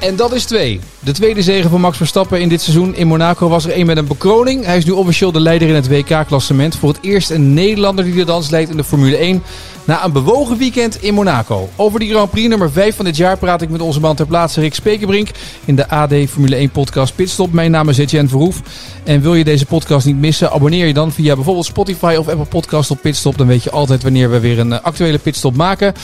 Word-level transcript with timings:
En 0.00 0.16
dat 0.16 0.32
is 0.32 0.44
twee. 0.44 0.80
De 1.00 1.12
tweede 1.12 1.42
zege 1.42 1.68
van 1.68 1.80
Max 1.80 1.96
Verstappen 1.96 2.40
in 2.40 2.48
dit 2.48 2.60
seizoen 2.60 2.94
in 2.94 3.06
Monaco 3.06 3.48
was 3.48 3.64
er 3.64 3.70
één 3.70 3.86
met 3.86 3.96
een 3.96 4.06
bekroning. 4.06 4.64
Hij 4.64 4.76
is 4.76 4.84
nu 4.84 4.92
officieel 4.92 5.32
de 5.32 5.40
leider 5.40 5.68
in 5.68 5.74
het 5.74 5.88
WK-klassement. 5.88 6.76
Voor 6.76 6.88
het 6.88 6.98
eerst 7.02 7.30
een 7.30 7.54
Nederlander 7.54 8.04
die 8.04 8.14
de 8.14 8.24
dans 8.24 8.50
leidt 8.50 8.70
in 8.70 8.76
de 8.76 8.84
Formule 8.84 9.16
1. 9.16 9.42
Na 9.84 10.04
een 10.04 10.12
bewogen 10.12 10.58
weekend 10.58 11.02
in 11.02 11.14
Monaco. 11.14 11.68
Over 11.76 12.00
die 12.00 12.10
Grand 12.10 12.30
Prix 12.30 12.48
nummer 12.48 12.70
5 12.70 12.96
van 12.96 13.04
dit 13.04 13.16
jaar 13.16 13.38
praat 13.38 13.62
ik 13.62 13.70
met 13.70 13.80
onze 13.80 14.00
man 14.00 14.16
ter 14.16 14.26
plaatse 14.26 14.60
Rick 14.60 14.74
Spekerbrink. 14.74 15.28
In 15.64 15.76
de 15.76 15.88
AD 15.88 16.14
Formule 16.28 16.56
1 16.56 16.70
podcast 16.70 17.14
Pitstop. 17.14 17.52
Mijn 17.52 17.70
naam 17.70 17.88
is 17.88 17.98
Etienne 17.98 18.28
Verhoef. 18.28 18.60
En 19.04 19.20
wil 19.20 19.34
je 19.34 19.44
deze 19.44 19.66
podcast 19.66 20.06
niet 20.06 20.18
missen, 20.18 20.52
abonneer 20.52 20.86
je 20.86 20.94
dan 20.94 21.12
via 21.12 21.34
bijvoorbeeld 21.34 21.66
Spotify 21.66 22.14
of 22.18 22.28
Apple 22.28 22.44
Podcast 22.44 22.90
op 22.90 23.00
Pitstop. 23.00 23.38
Dan 23.38 23.46
weet 23.46 23.62
je 23.62 23.70
altijd 23.70 24.02
wanneer 24.02 24.30
we 24.30 24.40
weer 24.40 24.58
een 24.58 24.72
eh, 24.72 24.80
actuele 24.82 25.18
pitstop 25.18 25.56
maken. 25.56 25.94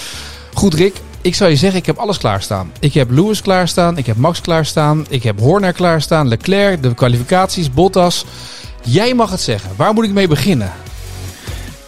Goed 0.55 0.75
Rick, 0.75 0.95
ik 1.25 1.35
zou 1.35 1.51
je 1.51 1.57
zeggen, 1.57 1.79
ik 1.79 1.87
heb 1.87 1.97
alles 1.97 2.19
klaarstaan. 2.19 2.73
Ik 2.81 2.95
heb 2.95 3.11
Lewis 3.11 3.43
klaarstaan, 3.43 3.99
ik 3.99 4.07
heb 4.07 4.17
Max 4.17 4.41
klaarstaan, 4.41 5.07
ik 5.09 5.23
heb 5.23 5.39
Horner 5.41 5.73
klaarstaan, 5.73 6.29
Leclerc, 6.29 6.83
de 6.83 6.95
kwalificaties, 6.95 7.71
Bottas. 7.71 8.25
Jij 8.83 9.15
mag 9.15 9.31
het 9.31 9.41
zeggen. 9.41 9.71
Waar 9.77 9.95
moet 9.95 10.05
ik 10.05 10.13
mee 10.13 10.29
beginnen? 10.29 10.73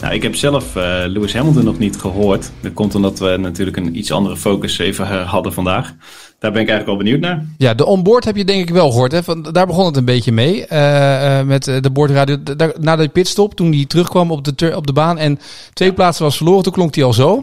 Nou, 0.00 0.14
ik 0.14 0.22
heb 0.22 0.34
zelf 0.34 0.76
uh, 0.76 0.82
Lewis 1.06 1.34
Hamilton 1.34 1.64
nog 1.64 1.78
niet 1.78 1.96
gehoord. 1.96 2.50
Dat 2.60 2.72
komt 2.72 2.94
omdat 2.94 3.18
we 3.18 3.36
natuurlijk 3.36 3.76
een 3.76 3.98
iets 3.98 4.12
andere 4.12 4.36
focus 4.36 4.78
even 4.78 5.10
eh, 5.10 5.30
hadden 5.30 5.52
vandaag. 5.52 5.94
Daar 6.38 6.52
ben 6.52 6.62
ik 6.62 6.68
eigenlijk 6.68 6.86
wel 6.86 6.96
benieuwd 6.96 7.20
naar. 7.20 7.44
Ja, 7.58 7.74
de 7.74 7.86
onboard 7.86 8.24
heb 8.24 8.36
je 8.36 8.44
denk 8.44 8.68
ik 8.68 8.74
wel 8.74 8.90
gehoord. 8.90 9.12
Hè? 9.12 9.22
Van, 9.22 9.42
daar 9.42 9.66
begon 9.66 9.86
het 9.86 9.96
een 9.96 10.04
beetje 10.04 10.32
mee. 10.32 10.66
Uh, 10.72 11.42
met 11.42 11.64
de 11.64 11.90
boordradio. 11.92 12.36
Na 12.78 12.96
de 12.96 13.08
pitstop, 13.08 13.54
toen 13.54 13.72
hij 13.72 13.84
terugkwam 13.84 14.30
op 14.30 14.58
de, 14.58 14.76
op 14.76 14.86
de 14.86 14.92
baan 14.92 15.18
en 15.18 15.40
twee 15.72 15.92
plaatsen 15.92 16.24
was 16.24 16.36
verloren, 16.36 16.62
toen 16.62 16.72
klonk 16.72 16.94
hij 16.94 17.04
al 17.04 17.12
zo. 17.12 17.42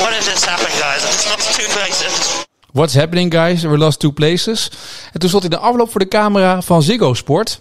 What 0.00 0.12
is 0.18 0.24
this 0.24 0.44
happening, 0.44 0.78
guys? 0.78 1.02
It's 1.04 1.26
lost 1.28 1.54
two 1.58 1.68
places. 1.76 2.46
What's 2.72 2.94
happening, 2.94 3.34
guys? 3.34 3.62
We 3.62 3.78
lost 3.78 3.98
two 4.00 4.12
places. 4.12 4.70
En 5.12 5.20
toen 5.20 5.28
stond 5.28 5.42
hij 5.42 5.52
de 5.52 5.58
afloop 5.58 5.90
voor 5.90 6.00
de 6.00 6.08
camera 6.08 6.62
van 6.62 6.82
Ziggo 6.82 7.14
Sport. 7.14 7.60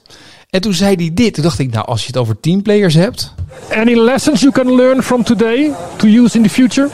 En 0.49 0.61
toen 0.61 0.73
zei 0.73 0.95
hij 0.95 1.11
dit. 1.13 1.33
Toen 1.33 1.43
dacht 1.43 1.59
ik, 1.59 1.71
nou, 1.71 1.85
als 1.85 2.01
je 2.01 2.07
het 2.07 2.17
over 2.17 2.39
teamplayers 2.39 2.93
hebt. 2.93 3.33
Any 3.71 3.95
lessons 3.95 4.41
you 4.41 4.51
can 4.51 4.75
learn 4.75 5.03
from 5.03 5.23
today 5.23 5.71
to 5.97 6.07
use 6.07 6.37
in 6.37 6.43
the 6.43 6.49
future? 6.49 6.89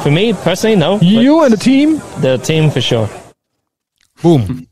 For 0.00 0.12
me 0.12 0.34
personally, 0.42 0.78
no. 0.78 0.98
You 1.00 1.42
and 1.42 1.50
the 1.50 1.56
team? 1.56 2.00
The 2.20 2.38
team 2.42 2.70
for 2.70 2.82
sure. 2.82 3.06
Boom. 4.20 4.66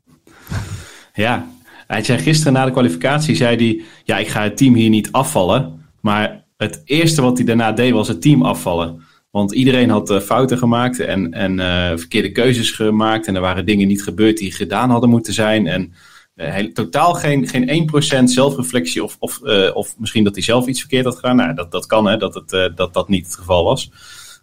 ja, 1.15 1.47
hij 1.87 2.05
zei 2.05 2.19
gisteren 2.19 2.53
na 2.53 2.65
de 2.65 2.71
kwalificatie, 2.71 3.37
zei 3.37 3.57
hij, 3.57 3.85
ja, 4.05 4.19
ik 4.19 4.29
ga 4.29 4.43
het 4.43 4.57
team 4.57 4.75
hier 4.75 4.91
niet 4.91 5.13
afvallen. 5.13 5.85
Maar 6.01 6.45
het 6.57 6.83
eerste 6.85 7.23
wat 7.23 7.37
hij 7.37 7.47
daarna 7.47 7.73
deed 7.73 7.93
was 7.93 8.09
het 8.09 8.23
team 8.23 8.43
afvallen. 8.43 9.03
Want 9.31 9.53
iedereen 9.53 9.91
had 9.91 10.11
uh, 10.11 10.21
fouten 10.21 10.59
gemaakt 10.59 11.01
en, 11.01 11.33
en 11.33 11.59
uh, 11.59 11.99
verkeerde 11.99 12.33
keuzes 12.33 12.71
gemaakt. 12.71 13.27
En 13.27 13.35
er 13.35 13.41
waren 13.41 13.67
dingen 13.67 13.89
niet 13.89 14.03
gebeurd 14.03 14.37
die 14.37 14.53
gedaan 14.53 14.91
hadden 14.91 15.11
moeten 15.11 15.33
zijn. 15.33 15.67
En 15.67 15.93
uh, 16.37 16.57
totaal 16.57 17.15
geen, 17.15 17.49
geen 17.49 17.89
1% 18.23 18.25
zelfreflectie 18.25 19.05
of, 19.05 19.17
of, 19.19 19.41
of 19.75 19.99
misschien 19.99 20.25
dat 20.25 20.35
hij 20.35 20.43
zelf 20.43 20.67
iets 20.67 20.81
verkeerd 20.81 21.05
had 21.05 21.17
gedaan. 21.17 21.37
Nou, 21.37 21.55
dat, 21.55 21.71
dat 21.71 21.87
kan 21.87 22.07
hè, 22.07 22.17
dat, 22.17 22.35
het, 22.35 22.77
dat 22.77 22.95
dat 22.95 23.09
niet 23.09 23.27
het 23.27 23.37
geval 23.37 23.65
was. 23.65 23.91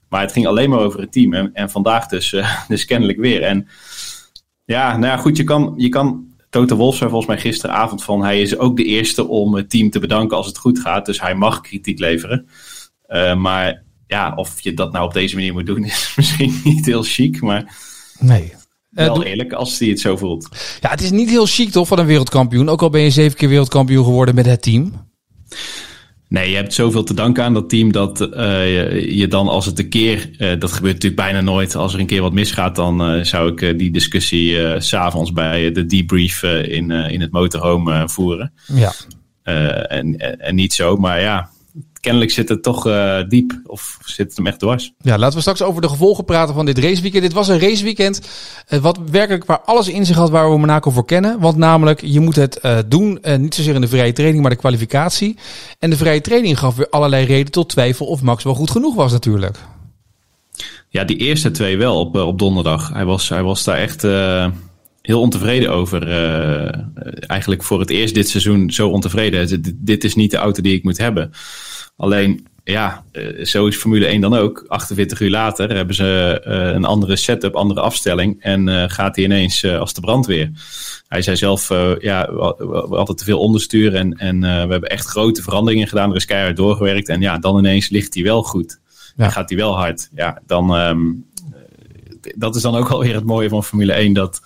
Maar 0.09 0.21
het 0.21 0.31
ging 0.31 0.47
alleen 0.47 0.69
maar 0.69 0.79
over 0.79 0.99
het 0.99 1.11
team. 1.11 1.33
En, 1.33 1.49
en 1.53 1.69
vandaag 1.69 2.07
dus, 2.07 2.35
dus 2.67 2.85
kennelijk 2.85 3.19
weer. 3.19 3.43
En 3.43 3.67
ja, 4.65 4.91
nou 4.91 5.05
ja, 5.05 5.17
goed, 5.17 5.37
je 5.37 5.43
kan, 5.43 5.73
je 5.77 5.89
kan 5.89 6.25
Toto 6.49 6.75
Wolff 6.75 6.97
zei 6.97 7.09
volgens 7.09 7.31
mij 7.31 7.41
gisteravond 7.41 8.03
van... 8.03 8.23
hij 8.23 8.41
is 8.41 8.57
ook 8.57 8.77
de 8.77 8.83
eerste 8.83 9.27
om 9.27 9.53
het 9.55 9.69
team 9.69 9.89
te 9.89 9.99
bedanken 9.99 10.37
als 10.37 10.47
het 10.47 10.57
goed 10.57 10.79
gaat. 10.79 11.05
Dus 11.05 11.21
hij 11.21 11.35
mag 11.35 11.61
kritiek 11.61 11.99
leveren. 11.99 12.47
maar 13.37 13.85
ja, 14.07 14.33
of 14.35 14.61
je 14.61 14.73
dat 14.73 14.91
nou 14.91 15.05
op 15.05 15.13
deze 15.13 15.35
manier 15.35 15.53
moet 15.53 15.65
doen, 15.65 15.83
is 15.95 16.13
misschien 16.15 16.61
niet 16.63 16.85
heel 16.85 17.03
chic, 17.03 17.41
maar 17.41 17.75
nee. 18.19 18.53
wel 18.89 19.23
uh, 19.23 19.29
eerlijk 19.29 19.53
als 19.53 19.79
hij 19.79 19.87
het 19.87 19.99
zo 19.99 20.17
voelt. 20.17 20.49
Ja, 20.81 20.89
het 20.89 21.01
is 21.01 21.11
niet 21.11 21.29
heel 21.29 21.45
chic 21.45 21.71
toch 21.71 21.87
van 21.87 21.99
een 21.99 22.05
wereldkampioen, 22.05 22.69
ook 22.69 22.81
al 22.81 22.89
ben 22.89 23.01
je 23.01 23.09
zeven 23.09 23.37
keer 23.37 23.49
wereldkampioen 23.49 24.03
geworden 24.03 24.35
met 24.35 24.45
het 24.45 24.61
team. 24.61 25.05
Nee, 26.29 26.49
je 26.49 26.55
hebt 26.55 26.73
zoveel 26.73 27.03
te 27.03 27.13
danken 27.13 27.43
aan 27.43 27.53
dat 27.53 27.69
team 27.69 27.91
dat 27.91 28.21
uh, 28.21 28.27
je, 28.75 29.17
je, 29.17 29.27
dan 29.27 29.47
als 29.47 29.65
het 29.65 29.79
een 29.79 29.89
keer, 29.89 30.29
uh, 30.31 30.59
dat 30.59 30.71
gebeurt 30.71 30.93
natuurlijk 30.93 31.21
bijna 31.21 31.41
nooit, 31.41 31.75
als 31.75 31.93
er 31.93 31.99
een 31.99 32.05
keer 32.05 32.21
wat 32.21 32.33
misgaat, 32.33 32.75
dan 32.75 33.25
zou 33.25 33.51
ik 33.51 33.79
die 33.79 33.91
discussie 33.91 34.79
s 34.79 34.87
s'avonds 34.87 35.33
bij 35.33 35.71
de 35.71 35.85
debrief 35.85 36.43
in, 36.43 36.91
in 36.91 37.21
het 37.21 37.31
motorhome 37.31 38.09
voeren. 38.09 38.53
Ja. 38.65 38.93
en, 39.87 40.39
en 40.39 40.55
niet 40.55 40.73
zo, 40.73 40.97
maar 40.97 41.21
ja, 41.21 41.49
kennelijk 41.99 42.31
zit 42.31 42.49
het 42.49 42.63
toch 42.63 42.87
uh, 42.87 43.19
diep 43.27 43.59
of 43.65 43.97
zit 44.05 44.27
het 44.27 44.37
hem 44.37 44.47
echt 44.47 44.59
dwars. 44.59 44.93
Ja, 45.01 45.17
laten 45.17 45.35
we 45.35 45.41
straks 45.41 45.61
over 45.61 45.81
de 45.81 45.89
gevolgen 45.89 46.25
praten 46.25 46.55
van 46.55 46.65
dit 46.65 46.77
raceweekend. 46.77 47.23
Dit 47.23 47.33
was 47.33 47.47
een 47.47 47.59
raceweekend 47.59 48.29
uh, 48.69 48.79
wat 48.79 48.99
werkelijk 49.11 49.45
waar 49.45 49.61
alles 49.61 49.87
in 49.87 50.05
zich 50.05 50.15
had 50.15 50.29
waar 50.29 50.51
we 50.51 50.57
Monaco 50.57 50.91
voor 50.91 51.05
kennen. 51.05 51.39
Want 51.39 51.57
namelijk, 51.57 52.01
je 52.01 52.19
moet 52.19 52.35
het 52.35 52.59
uh, 52.61 52.77
doen, 52.87 53.19
niet 53.37 53.55
zozeer 53.55 53.75
in 53.75 53.81
de 53.81 53.87
vrije 53.87 54.13
training, 54.13 54.41
maar 54.41 54.51
de 54.51 54.57
kwalificatie. 54.57 55.37
En 55.79 55.89
de 55.89 55.97
vrije 55.97 56.21
training 56.21 56.59
gaf 56.59 56.75
weer 56.75 56.89
allerlei 56.89 57.25
reden 57.25 57.51
tot 57.51 57.69
twijfel 57.69 58.05
of 58.05 58.21
Max 58.21 58.43
wel 58.43 58.55
goed 58.55 58.71
genoeg 58.71 58.95
was 58.95 59.11
natuurlijk. 59.11 59.57
Ja, 60.89 61.03
die 61.03 61.17
eerste 61.17 61.51
twee 61.51 61.77
wel 61.77 61.99
op, 61.99 62.15
op 62.15 62.39
donderdag. 62.39 62.89
Hij 62.93 63.05
was, 63.05 63.29
hij 63.29 63.43
was 63.43 63.63
daar 63.63 63.77
echt 63.77 64.03
heel 65.07 65.21
ontevreden 65.21 65.71
over. 65.71 66.07
Uh, 66.07 67.27
eigenlijk 67.27 67.63
voor 67.63 67.79
het 67.79 67.89
eerst 67.89 68.13
dit 68.13 68.29
seizoen 68.29 68.69
zo 68.71 68.89
ontevreden. 68.89 69.61
Dit 69.77 70.03
is 70.03 70.15
niet 70.15 70.31
de 70.31 70.37
auto 70.37 70.61
die 70.61 70.75
ik 70.75 70.83
moet 70.83 70.97
hebben. 70.97 71.31
Alleen, 71.97 72.47
ja, 72.63 73.03
uh, 73.11 73.45
zo 73.45 73.67
is 73.67 73.75
Formule 73.75 74.05
1 74.05 74.21
dan 74.21 74.33
ook. 74.33 74.65
48 74.67 75.19
uur 75.19 75.29
later 75.29 75.75
hebben 75.75 75.95
ze 75.95 76.41
uh, 76.47 76.73
een 76.73 76.85
andere 76.85 77.15
setup, 77.15 77.55
andere 77.55 77.81
afstelling. 77.81 78.37
En 78.39 78.89
gaat 78.89 79.15
hij 79.15 79.25
ineens 79.25 79.65
als 79.65 79.93
de 79.93 80.01
brandweer. 80.01 80.51
Hij 81.07 81.21
zei 81.21 81.37
zelf, 81.37 81.69
ja, 81.99 82.33
we, 82.33 82.85
we 82.89 82.95
hadden 82.95 83.15
te 83.15 83.23
veel 83.23 83.39
onderstuur. 83.39 83.95
En, 83.95 84.13
en 84.13 84.39
we 84.41 84.47
hebben 84.47 84.89
echt 84.89 85.05
grote 85.05 85.41
veranderingen 85.41 85.87
gedaan. 85.87 86.09
Er 86.09 86.15
is 86.15 86.25
keihard 86.25 86.55
doorgewerkt. 86.55 87.09
En 87.09 87.21
ja, 87.21 87.37
dan 87.37 87.57
ineens 87.57 87.89
ligt 87.89 88.13
hij 88.13 88.23
wel 88.23 88.43
goed. 88.43 88.79
Ja. 89.15 89.23
En 89.25 89.31
gaat 89.31 89.49
hij 89.49 89.57
wel 89.57 89.77
hard. 89.77 90.09
Ja, 90.15 90.41
dan... 90.45 90.75
Um, 90.75 91.25
dat 92.35 92.55
is 92.55 92.61
dan 92.61 92.75
ook 92.75 92.89
alweer 92.89 93.15
het 93.15 93.25
mooie 93.25 93.49
van 93.49 93.63
Formule 93.63 93.93
1. 93.93 94.13
Dat 94.13 94.41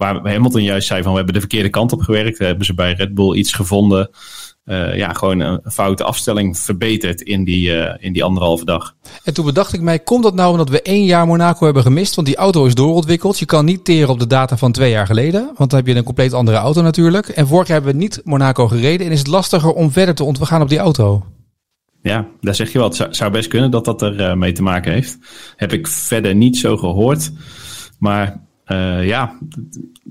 waar 0.00 0.32
Hamilton 0.32 0.62
juist 0.62 0.86
zei 0.86 1.02
van 1.02 1.10
we 1.10 1.16
hebben 1.16 1.34
de 1.34 1.40
verkeerde 1.40 1.68
kant 1.68 1.92
op 1.92 2.00
gewerkt. 2.00 2.38
We 2.38 2.44
hebben 2.44 2.64
ze 2.64 2.74
bij 2.74 2.92
Red 2.92 3.14
Bull 3.14 3.36
iets 3.36 3.52
gevonden. 3.52 4.10
Uh, 4.64 4.96
ja, 4.96 5.12
gewoon 5.12 5.40
een 5.40 5.60
foute 5.64 6.04
afstelling 6.04 6.58
verbeterd 6.58 7.20
in 7.20 7.44
die, 7.44 7.70
uh, 7.70 7.94
in 7.98 8.12
die 8.12 8.24
anderhalve 8.24 8.64
dag. 8.64 8.94
En 9.24 9.34
toen 9.34 9.44
bedacht 9.44 9.72
ik 9.72 9.80
mij, 9.80 9.98
komt 9.98 10.22
dat 10.22 10.34
nou 10.34 10.50
omdat 10.50 10.68
we 10.68 10.82
één 10.82 11.04
jaar 11.04 11.26
Monaco 11.26 11.64
hebben 11.64 11.82
gemist? 11.82 12.14
Want 12.14 12.26
die 12.26 12.36
auto 12.36 12.64
is 12.64 12.74
doorontwikkeld. 12.74 13.38
Je 13.38 13.44
kan 13.44 13.64
niet 13.64 13.84
teren 13.84 14.08
op 14.08 14.18
de 14.18 14.26
data 14.26 14.56
van 14.56 14.72
twee 14.72 14.90
jaar 14.90 15.06
geleden. 15.06 15.52
Want 15.56 15.70
dan 15.70 15.78
heb 15.78 15.88
je 15.88 15.94
een 15.94 16.04
compleet 16.04 16.32
andere 16.32 16.56
auto 16.56 16.82
natuurlijk. 16.82 17.28
En 17.28 17.46
vorig 17.46 17.66
jaar 17.66 17.76
hebben 17.76 17.94
we 17.94 18.02
niet 18.02 18.20
Monaco 18.24 18.68
gereden. 18.68 19.06
En 19.06 19.12
is 19.12 19.18
het 19.18 19.28
lastiger 19.28 19.72
om 19.72 19.90
verder 19.90 20.14
te 20.14 20.24
ontgaan 20.24 20.62
op 20.62 20.68
die 20.68 20.78
auto? 20.78 21.24
Ja, 22.02 22.26
daar 22.40 22.54
zeg 22.54 22.72
je 22.72 22.78
wel. 22.78 22.88
Het 22.88 23.16
zou 23.16 23.30
best 23.30 23.48
kunnen 23.48 23.70
dat 23.70 23.84
dat 23.84 24.02
er 24.02 24.20
uh, 24.20 24.34
mee 24.34 24.52
te 24.52 24.62
maken 24.62 24.92
heeft. 24.92 25.18
Heb 25.56 25.72
ik 25.72 25.86
verder 25.86 26.34
niet 26.34 26.56
zo 26.56 26.76
gehoord. 26.76 27.30
Maar 27.98 28.48
uh, 28.72 29.06
ja, 29.06 29.36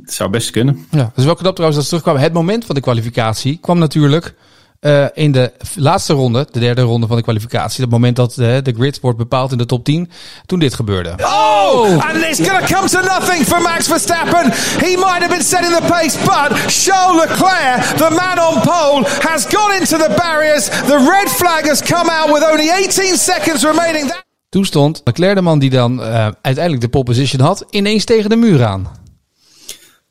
het 0.02 0.14
zou 0.14 0.30
best 0.30 0.52
kunnen. 0.52 0.86
Ja, 0.92 1.12
dus 1.16 1.25
welke 1.25 1.42
knap 1.42 1.56
trouwens 1.56 1.75
dat 1.75 1.83
ze 1.83 1.89
terugkwamen. 1.89 2.22
Het 2.22 2.33
moment 2.33 2.66
van 2.66 2.75
de 2.75 2.81
kwalificatie 2.81 3.57
kwam 3.62 3.78
natuurlijk 3.78 4.36
uh, 4.81 5.06
in 5.13 5.31
de 5.31 5.51
laatste 5.75 6.13
ronde, 6.13 6.48
de 6.51 6.60
derde 6.60 6.81
ronde 6.81 7.07
van 7.07 7.16
de 7.16 7.24
kwalificatie. 7.24 7.81
Het 7.81 7.92
moment 7.92 8.16
dat 8.16 8.38
uh, 8.38 8.57
de 8.63 8.74
grid 8.78 9.00
wordt 9.00 9.18
bepaald 9.18 9.51
in 9.51 9.57
de 9.57 9.66
top 9.66 9.83
10. 9.86 10.10
Toen 10.45 10.60
dit 10.60 10.74
gebeurde. 10.74 11.16
Oh! 11.18 12.07
And 12.07 12.24
it's 12.24 12.39
gonna 12.48 12.66
come 12.66 12.88
to 12.88 13.01
nothing 13.01 13.45
for 13.45 13.62
Max 13.62 13.88
Verstappen. 13.88 14.51
He 14.80 14.95
might 14.95 15.22
have 15.22 15.30
been 15.30 15.44
setting 15.44 15.75
the 15.75 15.86
pace, 15.88 16.18
but 16.25 16.72
Charles 16.72 17.19
Leclerc, 17.22 17.98
the 17.98 18.10
man 18.10 18.39
on 18.39 18.62
pole, 18.62 19.04
has 19.30 19.45
gone 19.45 19.75
into 19.80 19.98
the 19.98 20.13
barriers. 20.16 20.69
The 20.69 20.98
red 21.10 21.30
flag 21.30 21.66
has 21.66 21.81
come 21.81 22.10
out 22.10 22.31
with 22.33 22.44
only 22.44 22.69
18 22.69 23.18
seconds 23.18 23.63
remaining. 23.63 24.07
That 24.07 24.29
toen 24.50 24.66
stond 24.66 25.01
Leclerc 25.04 25.36
de 25.36 25.42
man 25.42 25.60
die 25.60 25.69
dan 25.69 26.00
uh, 26.00 26.28
uiteindelijk 26.42 26.81
de 26.81 26.90
pole 26.90 27.04
position 27.04 27.42
had, 27.42 27.66
ineens 27.69 28.06
tegen 28.06 28.30
de 28.30 28.36
muur 28.36 28.66
aan. 28.66 28.88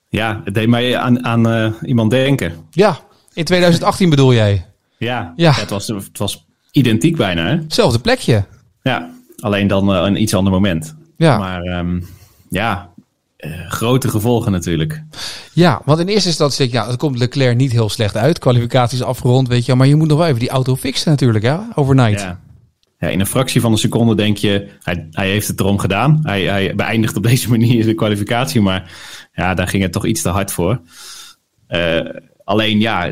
Ja, 0.08 0.40
het 0.44 0.54
deed 0.54 0.68
mij 0.68 0.96
aan, 0.96 1.24
aan 1.24 1.48
uh, 1.48 1.72
iemand 1.82 2.10
denken. 2.10 2.52
Ja, 2.70 2.98
in 3.32 3.44
2018 3.44 4.10
bedoel 4.10 4.34
jij? 4.34 4.66
Ja, 4.96 5.32
ja. 5.36 5.52
het, 5.52 5.70
was, 5.70 5.86
het 5.86 6.18
was 6.18 6.46
identiek 6.70 7.16
bijna. 7.16 7.46
Hè? 7.46 7.56
Hetzelfde 7.56 7.98
plekje. 7.98 8.44
Ja, 8.82 9.10
alleen 9.36 9.66
dan 9.66 9.94
uh, 9.94 10.02
een 10.04 10.22
iets 10.22 10.34
ander 10.34 10.52
moment. 10.52 10.96
Ja. 11.16 11.38
Maar 11.38 11.62
um, 11.62 12.06
ja, 12.48 12.90
eh, 13.36 13.50
grote 13.68 14.08
gevolgen 14.08 14.52
natuurlijk. 14.52 15.02
Ja, 15.52 15.80
want 15.84 16.00
in 16.00 16.06
eerste 16.06 16.28
instantie 16.28 16.58
denk 16.58 16.70
je, 16.70 16.76
ja, 16.76 16.86
het 16.86 16.96
komt 16.96 17.18
Leclerc 17.18 17.56
niet 17.56 17.72
heel 17.72 17.88
slecht 17.88 18.16
uit. 18.16 18.38
Kwalificatie 18.38 18.98
is 18.98 19.04
afgerond, 19.04 19.48
weet 19.48 19.66
je. 19.66 19.74
Maar 19.74 19.86
je 19.86 19.96
moet 19.96 20.08
nog 20.08 20.18
wel 20.18 20.26
even 20.26 20.40
die 20.40 20.48
auto 20.48 20.76
fixen 20.76 21.10
natuurlijk, 21.10 21.44
hè, 21.44 21.56
overnight. 21.74 22.20
Ja. 22.20 22.40
Ja, 22.98 23.08
in 23.08 23.20
een 23.20 23.26
fractie 23.26 23.60
van 23.60 23.72
een 23.72 23.78
seconde 23.78 24.14
denk 24.14 24.36
je, 24.36 24.68
hij, 24.82 25.08
hij 25.10 25.28
heeft 25.28 25.48
het 25.48 25.60
erom 25.60 25.78
gedaan. 25.78 26.20
Hij, 26.22 26.42
hij 26.42 26.74
beëindigt 26.74 27.16
op 27.16 27.22
deze 27.22 27.50
manier 27.56 27.84
de 27.84 27.94
kwalificatie, 27.94 28.60
maar 28.60 28.92
ja, 29.32 29.54
daar 29.54 29.68
ging 29.68 29.82
het 29.82 29.92
toch 29.92 30.06
iets 30.06 30.22
te 30.22 30.28
hard 30.28 30.52
voor. 30.52 30.80
Eh, 31.66 32.00
alleen 32.44 32.80
ja, 32.80 33.06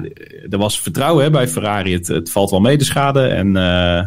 er 0.49 0.59
was 0.59 0.81
vertrouwen 0.81 1.25
hè, 1.25 1.31
bij 1.31 1.49
Ferrari. 1.49 1.93
Het, 1.93 2.07
het 2.07 2.31
valt 2.31 2.51
wel 2.51 2.61
mee 2.61 2.79
de 2.79 2.85
schade 2.85 3.27
en 3.27 3.57
eh, 3.57 3.99
eh, 3.99 4.07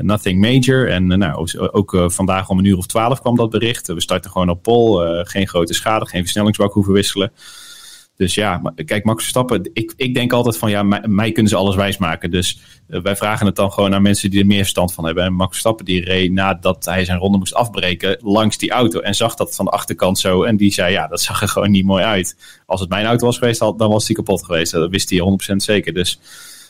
nothing 0.00 0.40
major. 0.40 0.88
En 0.88 1.06
nou, 1.06 1.48
ook 1.72 2.02
vandaag 2.06 2.48
om 2.48 2.58
een 2.58 2.64
uur 2.64 2.76
of 2.76 2.86
twaalf 2.86 3.20
kwam 3.20 3.36
dat 3.36 3.50
bericht. 3.50 3.86
We 3.86 4.00
starten 4.00 4.30
gewoon 4.30 4.50
op 4.50 4.62
pol, 4.62 4.96
geen 5.24 5.48
grote 5.48 5.74
schade, 5.74 6.06
geen 6.06 6.22
versnellingsbak 6.22 6.72
hoeven 6.72 6.92
wisselen. 6.92 7.32
Dus 8.20 8.34
ja, 8.34 8.62
kijk, 8.84 9.04
Max 9.04 9.22
Verstappen, 9.22 9.70
ik, 9.72 9.92
ik 9.96 10.14
denk 10.14 10.32
altijd 10.32 10.56
van 10.58 10.70
ja, 10.70 10.82
mij, 11.06 11.32
kunnen 11.32 11.50
ze 11.50 11.56
alles 11.56 11.76
wijsmaken. 11.76 12.30
Dus 12.30 12.58
uh, 12.88 13.00
wij 13.00 13.16
vragen 13.16 13.46
het 13.46 13.56
dan 13.56 13.72
gewoon 13.72 13.94
aan 13.94 14.02
mensen 14.02 14.30
die 14.30 14.40
er 14.40 14.46
meer 14.46 14.58
verstand 14.58 14.94
van 14.94 15.04
hebben. 15.04 15.24
En 15.24 15.32
Max 15.32 15.50
Verstappen 15.50 15.84
die 15.84 16.04
reed 16.04 16.32
nadat 16.32 16.84
hij 16.84 17.04
zijn 17.04 17.18
ronde 17.18 17.38
moest 17.38 17.54
afbreken 17.54 18.18
langs 18.22 18.58
die 18.58 18.70
auto. 18.70 19.00
En 19.00 19.14
zag 19.14 19.34
dat 19.34 19.54
van 19.54 19.64
de 19.64 19.70
achterkant 19.70 20.18
zo. 20.18 20.42
En 20.42 20.56
die 20.56 20.72
zei 20.72 20.92
ja, 20.92 21.06
dat 21.06 21.20
zag 21.20 21.42
er 21.42 21.48
gewoon 21.48 21.70
niet 21.70 21.84
mooi 21.84 22.04
uit. 22.04 22.36
Als 22.66 22.80
het 22.80 22.88
mijn 22.88 23.06
auto 23.06 23.26
was 23.26 23.38
geweest, 23.38 23.58
dan 23.58 23.76
was 23.76 24.06
die 24.06 24.16
kapot 24.16 24.44
geweest. 24.44 24.72
Dat 24.72 24.90
wist 24.90 25.10
hij 25.10 25.52
100% 25.52 25.56
zeker. 25.56 25.94
Dus 25.94 26.20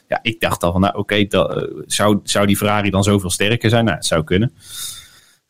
ja, 0.08 0.18
ik 0.22 0.40
dacht 0.40 0.62
al 0.62 0.72
van 0.72 0.80
nou 0.80 0.96
oké, 0.96 1.26
okay, 1.26 1.56
zou, 1.86 2.20
zou 2.24 2.46
die 2.46 2.56
Ferrari 2.56 2.90
dan 2.90 3.02
zoveel 3.02 3.30
sterker 3.30 3.70
zijn? 3.70 3.84
Nou, 3.84 3.96
het 3.96 4.06
zou 4.06 4.24
kunnen 4.24 4.52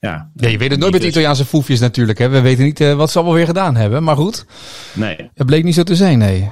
ja. 0.00 0.30
Nee, 0.34 0.50
je 0.50 0.58
weet 0.58 0.70
het 0.70 0.80
nooit 0.80 0.92
met 0.92 1.04
Italiaanse 1.04 1.44
foefjes 1.44 1.80
natuurlijk. 1.80 2.18
Hè. 2.18 2.28
We 2.28 2.40
weten 2.40 2.64
niet 2.64 2.80
uh, 2.80 2.94
wat 2.94 3.10
ze 3.10 3.18
allemaal 3.18 3.36
weer 3.36 3.46
gedaan 3.46 3.76
hebben. 3.76 4.02
Maar 4.02 4.16
goed, 4.16 4.46
nee. 4.94 5.30
het 5.34 5.46
bleek 5.46 5.64
niet 5.64 5.74
zo 5.74 5.82
te 5.82 5.96
zijn, 5.96 6.18
nee. 6.18 6.50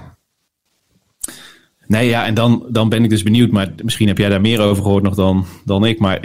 Nee, 1.86 2.08
ja, 2.08 2.26
en 2.26 2.34
dan, 2.34 2.66
dan 2.68 2.88
ben 2.88 3.04
ik 3.04 3.10
dus 3.10 3.22
benieuwd. 3.22 3.50
Maar 3.50 3.72
misschien 3.82 4.08
heb 4.08 4.18
jij 4.18 4.28
daar 4.28 4.40
meer 4.40 4.60
over 4.60 4.82
gehoord 4.82 5.02
nog 5.02 5.14
dan, 5.14 5.46
dan 5.64 5.84
ik. 5.84 5.98
Maar 5.98 6.20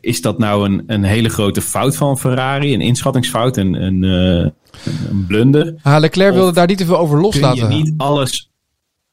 is 0.00 0.20
dat 0.20 0.38
nou 0.38 0.64
een, 0.64 0.82
een 0.86 1.04
hele 1.04 1.28
grote 1.28 1.60
fout 1.60 1.96
van 1.96 2.18
Ferrari? 2.18 2.74
Een 2.74 2.80
inschattingsfout? 2.80 3.56
Een, 3.56 3.74
een, 3.74 4.02
uh, 4.02 4.48
een 5.08 5.24
blunder? 5.26 5.74
Ah, 5.82 6.00
Leclerc 6.00 6.34
wilde 6.34 6.52
daar 6.52 6.66
niet 6.66 6.78
te 6.78 6.84
veel 6.84 6.98
over 6.98 7.20
loslaten. 7.20 7.68
Kun 7.68 7.76
je 7.76 7.82
niet 7.82 7.94
alles... 7.96 8.50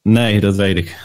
Nee, 0.01 0.39
dat 0.39 0.55
weet 0.55 0.77
ik. 0.77 0.95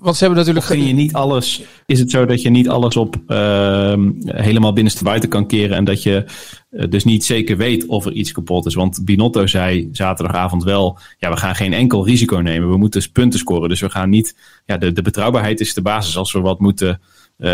Want 0.00 0.16
ze 0.16 0.24
hebben 0.24 0.38
natuurlijk. 0.38 0.66
Kun 0.66 0.86
je 0.86 0.92
niet 0.92 1.12
alles. 1.12 1.62
Is 1.86 1.98
het 1.98 2.10
zo 2.10 2.26
dat 2.26 2.42
je 2.42 2.50
niet 2.50 2.68
alles 2.68 2.96
op 2.96 3.16
uh, 3.28 3.94
helemaal 4.24 4.72
binnenste 4.72 5.04
buiten 5.04 5.28
kan 5.28 5.46
keren 5.46 5.76
en 5.76 5.84
dat 5.84 6.02
je 6.02 6.24
uh, 6.70 6.90
dus 6.90 7.04
niet 7.04 7.24
zeker 7.24 7.56
weet 7.56 7.86
of 7.86 8.06
er 8.06 8.12
iets 8.12 8.32
kapot 8.32 8.66
is? 8.66 8.74
Want 8.74 9.04
Binotto 9.04 9.46
zei 9.46 9.88
zaterdagavond 9.92 10.64
wel: 10.64 10.98
ja, 11.18 11.30
we 11.30 11.36
gaan 11.36 11.54
geen 11.54 11.72
enkel 11.72 12.06
risico 12.06 12.36
nemen. 12.36 12.70
We 12.70 12.76
moeten 12.76 13.12
punten 13.12 13.38
scoren. 13.38 13.68
Dus 13.68 13.80
we 13.80 13.90
gaan 13.90 14.10
niet. 14.10 14.36
Ja, 14.64 14.76
de, 14.76 14.92
de 14.92 15.02
betrouwbaarheid 15.02 15.60
is 15.60 15.74
de 15.74 15.82
basis. 15.82 16.16
Als 16.16 16.32
we 16.32 16.40
wat 16.40 16.60
moeten 16.60 17.00
uh, 17.38 17.48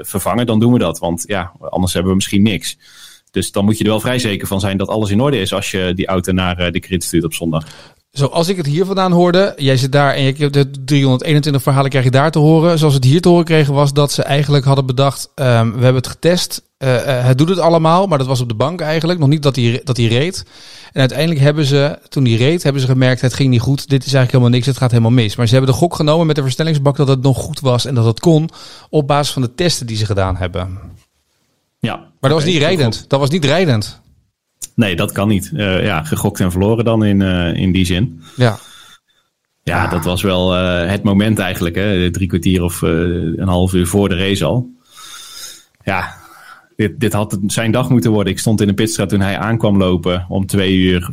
vervangen, 0.00 0.46
dan 0.46 0.60
doen 0.60 0.72
we 0.72 0.78
dat. 0.78 0.98
Want 0.98 1.24
ja, 1.26 1.52
anders 1.60 1.92
hebben 1.92 2.10
we 2.10 2.16
misschien 2.16 2.42
niks. 2.42 2.78
Dus 3.30 3.52
dan 3.52 3.64
moet 3.64 3.78
je 3.78 3.84
er 3.84 3.90
wel 3.90 4.00
vrij 4.00 4.18
zeker 4.18 4.46
van 4.46 4.60
zijn 4.60 4.76
dat 4.76 4.88
alles 4.88 5.10
in 5.10 5.20
orde 5.20 5.40
is 5.40 5.52
als 5.52 5.70
je 5.70 5.92
die 5.94 6.06
auto 6.06 6.32
naar 6.32 6.72
de 6.72 6.80
grid 6.80 7.04
stuurt 7.04 7.24
op 7.24 7.34
zondag. 7.34 7.66
Zoals 8.10 8.48
ik 8.48 8.56
het 8.56 8.66
hier 8.66 8.84
vandaan 8.84 9.12
hoorde, 9.12 9.52
jij 9.56 9.76
zit 9.76 9.92
daar 9.92 10.14
en 10.14 10.22
je 10.22 10.34
hebt 10.36 10.54
de 10.54 10.70
321 10.84 11.62
verhalen 11.62 11.90
krijg 11.90 12.04
je 12.04 12.10
daar 12.10 12.30
te 12.30 12.38
horen. 12.38 12.78
Zoals 12.78 12.94
het 12.94 13.04
hier 13.04 13.20
te 13.20 13.28
horen 13.28 13.44
kregen 13.44 13.74
was 13.74 13.92
dat 13.92 14.12
ze 14.12 14.22
eigenlijk 14.22 14.64
hadden 14.64 14.86
bedacht, 14.86 15.30
um, 15.34 15.72
we 15.72 15.84
hebben 15.84 15.94
het 15.94 16.06
getest, 16.06 16.62
uh, 16.78 16.94
uh, 16.94 17.24
het 17.24 17.38
doet 17.38 17.48
het 17.48 17.58
allemaal, 17.58 18.06
maar 18.06 18.18
dat 18.18 18.26
was 18.26 18.40
op 18.40 18.48
de 18.48 18.54
bank 18.54 18.80
eigenlijk, 18.80 19.18
nog 19.18 19.28
niet 19.28 19.42
dat 19.42 19.56
hij, 19.56 19.80
dat 19.84 19.96
hij 19.96 20.06
reed. 20.06 20.44
En 20.92 21.00
uiteindelijk 21.00 21.40
hebben 21.40 21.64
ze, 21.64 21.98
toen 22.08 22.24
hij 22.24 22.34
reed, 22.34 22.62
hebben 22.62 22.82
ze 22.82 22.88
gemerkt, 22.88 23.20
het 23.20 23.34
ging 23.34 23.50
niet 23.50 23.60
goed, 23.60 23.88
dit 23.88 24.06
is 24.06 24.12
eigenlijk 24.12 24.30
helemaal 24.30 24.50
niks, 24.50 24.66
het 24.66 24.76
gaat 24.76 24.90
helemaal 24.90 25.10
mis. 25.10 25.36
Maar 25.36 25.46
ze 25.46 25.54
hebben 25.54 25.72
de 25.72 25.78
gok 25.78 25.94
genomen 25.94 26.26
met 26.26 26.36
de 26.36 26.42
versnellingsbak 26.42 26.96
dat 26.96 27.08
het 27.08 27.22
nog 27.22 27.38
goed 27.38 27.60
was 27.60 27.84
en 27.84 27.94
dat 27.94 28.04
het 28.04 28.20
kon 28.20 28.48
op 28.88 29.06
basis 29.06 29.32
van 29.32 29.42
de 29.42 29.54
testen 29.54 29.86
die 29.86 29.96
ze 29.96 30.06
gedaan 30.06 30.36
hebben. 30.36 30.78
Ja. 31.78 31.96
Maar 31.96 32.30
dat 32.30 32.40
was 32.40 32.44
niet 32.44 32.58
rijdend, 32.58 33.04
dat 33.08 33.20
was 33.20 33.30
niet 33.30 33.44
rijdend. 33.44 34.00
Nee, 34.80 34.96
dat 34.96 35.12
kan 35.12 35.28
niet. 35.28 35.50
Uh, 35.54 35.84
ja, 35.84 36.02
gegokt 36.02 36.40
en 36.40 36.50
verloren 36.50 36.84
dan 36.84 37.04
in, 37.04 37.20
uh, 37.20 37.54
in 37.54 37.72
die 37.72 37.84
zin. 37.84 38.22
Ja. 38.36 38.58
Ja, 39.62 39.86
dat 39.86 40.04
was 40.04 40.22
wel 40.22 40.56
uh, 40.56 40.90
het 40.90 41.02
moment 41.02 41.38
eigenlijk. 41.38 41.74
Hè? 41.74 42.10
Drie 42.10 42.28
kwartier 42.28 42.62
of 42.62 42.82
een 42.82 43.48
half 43.48 43.72
uur 43.72 43.86
voor 43.86 44.08
de 44.08 44.16
race 44.16 44.44
al. 44.44 44.70
Ja, 45.84 46.14
dit, 46.76 47.00
dit 47.00 47.12
had 47.12 47.38
zijn 47.46 47.72
dag 47.72 47.88
moeten 47.88 48.10
worden. 48.10 48.32
Ik 48.32 48.38
stond 48.38 48.60
in 48.60 48.66
de 48.66 48.74
pitstraat 48.74 49.08
toen 49.08 49.20
hij 49.20 49.38
aankwam 49.38 49.76
lopen. 49.76 50.26
Om 50.28 50.46
twee 50.46 50.76
uur 50.76 51.08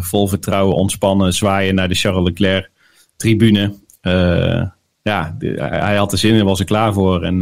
vol 0.00 0.28
vertrouwen, 0.28 0.76
ontspannen, 0.76 1.32
zwaaien 1.32 1.74
naar 1.74 1.88
de 1.88 1.94
Charles 1.94 2.24
Leclerc 2.24 2.70
tribune. 3.16 3.74
ja, 5.02 5.36
hij 5.56 5.96
had 5.96 6.12
er 6.12 6.18
zin 6.18 6.34
in, 6.34 6.44
was 6.44 6.58
er 6.58 6.64
klaar 6.64 6.92
voor. 6.92 7.22
En 7.22 7.38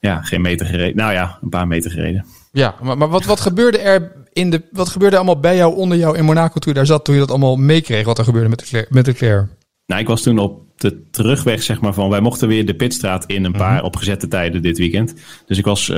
ja, 0.00 0.22
geen 0.22 0.40
meter 0.40 0.66
gereden. 0.66 0.96
Nou 0.96 1.12
ja, 1.12 1.38
een 1.42 1.48
paar 1.48 1.66
meter 1.66 1.90
gereden. 1.90 2.24
Ja, 2.56 2.74
maar, 2.82 2.98
maar 2.98 3.08
wat, 3.08 3.24
wat 3.24 3.40
gebeurde 3.40 3.78
er 3.78 4.12
in 4.32 4.50
de. 4.50 4.62
Wat 4.70 4.88
gebeurde 4.88 5.16
allemaal 5.16 5.40
bij 5.40 5.56
jou, 5.56 5.74
onder 5.74 5.98
jou 5.98 6.16
in 6.16 6.24
Monaco 6.24 6.58
toen 6.58 6.72
je 6.72 6.78
daar 6.78 6.86
zat, 6.86 7.04
toen 7.04 7.14
je 7.14 7.20
dat 7.20 7.30
allemaal 7.30 7.56
meekreeg, 7.56 8.04
wat 8.04 8.18
er 8.18 8.24
gebeurde 8.24 8.48
met 8.48 8.68
de, 8.70 8.86
met 8.88 9.04
de 9.04 9.12
Claire? 9.12 9.48
Nou, 9.86 10.00
ik 10.00 10.06
was 10.06 10.22
toen 10.22 10.38
op 10.38 10.62
de 10.76 11.10
terugweg, 11.10 11.62
zeg 11.62 11.80
maar, 11.80 11.94
van 11.94 12.10
wij 12.10 12.20
mochten 12.20 12.48
weer 12.48 12.66
de 12.66 12.74
pitstraat 12.74 13.24
in 13.26 13.44
een 13.44 13.52
paar 13.52 13.76
-hmm. 13.76 13.86
opgezette 13.86 14.28
tijden 14.28 14.62
dit 14.62 14.78
weekend. 14.78 15.14
Dus 15.46 15.58
ik 15.58 15.64
was, 15.64 15.88
uh, 15.88 15.96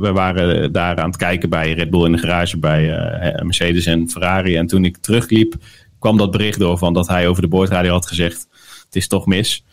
we 0.00 0.10
waren 0.12 0.72
daar 0.72 0.96
aan 0.96 1.08
het 1.08 1.16
kijken 1.16 1.48
bij 1.48 1.72
Red 1.72 1.90
Bull 1.90 2.04
in 2.04 2.12
de 2.12 2.18
garage, 2.18 2.58
bij 2.58 2.84
uh, 2.84 3.42
Mercedes 3.42 3.86
en 3.86 4.10
Ferrari. 4.10 4.56
En 4.56 4.66
toen 4.66 4.84
ik 4.84 4.96
terugliep, 4.96 5.54
kwam 5.98 6.16
dat 6.16 6.30
bericht 6.30 6.58
door 6.58 6.78
van 6.78 6.92
dat 6.92 7.08
hij 7.08 7.28
over 7.28 7.42
de 7.42 7.48
boordradio 7.48 7.92
had 7.92 8.06
gezegd: 8.06 8.46
het 8.84 8.96
is 8.96 9.08
toch 9.08 9.26
mis. 9.26 9.64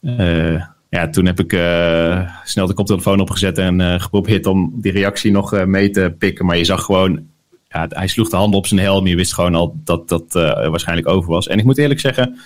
Uh, 0.00 0.64
ja, 0.94 1.08
toen 1.08 1.26
heb 1.26 1.40
ik 1.40 1.52
uh, 1.52 2.30
snel 2.44 2.66
de 2.66 2.74
koptelefoon 2.74 3.20
opgezet 3.20 3.58
en 3.58 3.80
uh, 3.80 4.00
geprobeerd 4.00 4.46
om 4.46 4.72
die 4.74 4.92
reactie 4.92 5.30
nog 5.32 5.54
uh, 5.54 5.64
mee 5.64 5.90
te 5.90 6.14
pikken. 6.18 6.46
Maar 6.46 6.56
je 6.56 6.64
zag 6.64 6.84
gewoon, 6.84 7.26
ja, 7.68 7.86
hij 7.88 8.06
sloeg 8.06 8.28
de 8.28 8.36
handen 8.36 8.58
op 8.58 8.66
zijn 8.66 8.80
helm. 8.80 9.06
Je 9.06 9.16
wist 9.16 9.34
gewoon 9.34 9.54
al 9.54 9.80
dat 9.84 10.08
dat 10.08 10.32
waarschijnlijk 10.32 11.08
over 11.08 11.30
was. 11.30 11.48
En 11.48 11.58
ik 11.58 11.64
moet 11.64 11.78
eerlijk 11.78 12.00
zeggen, 12.00 12.38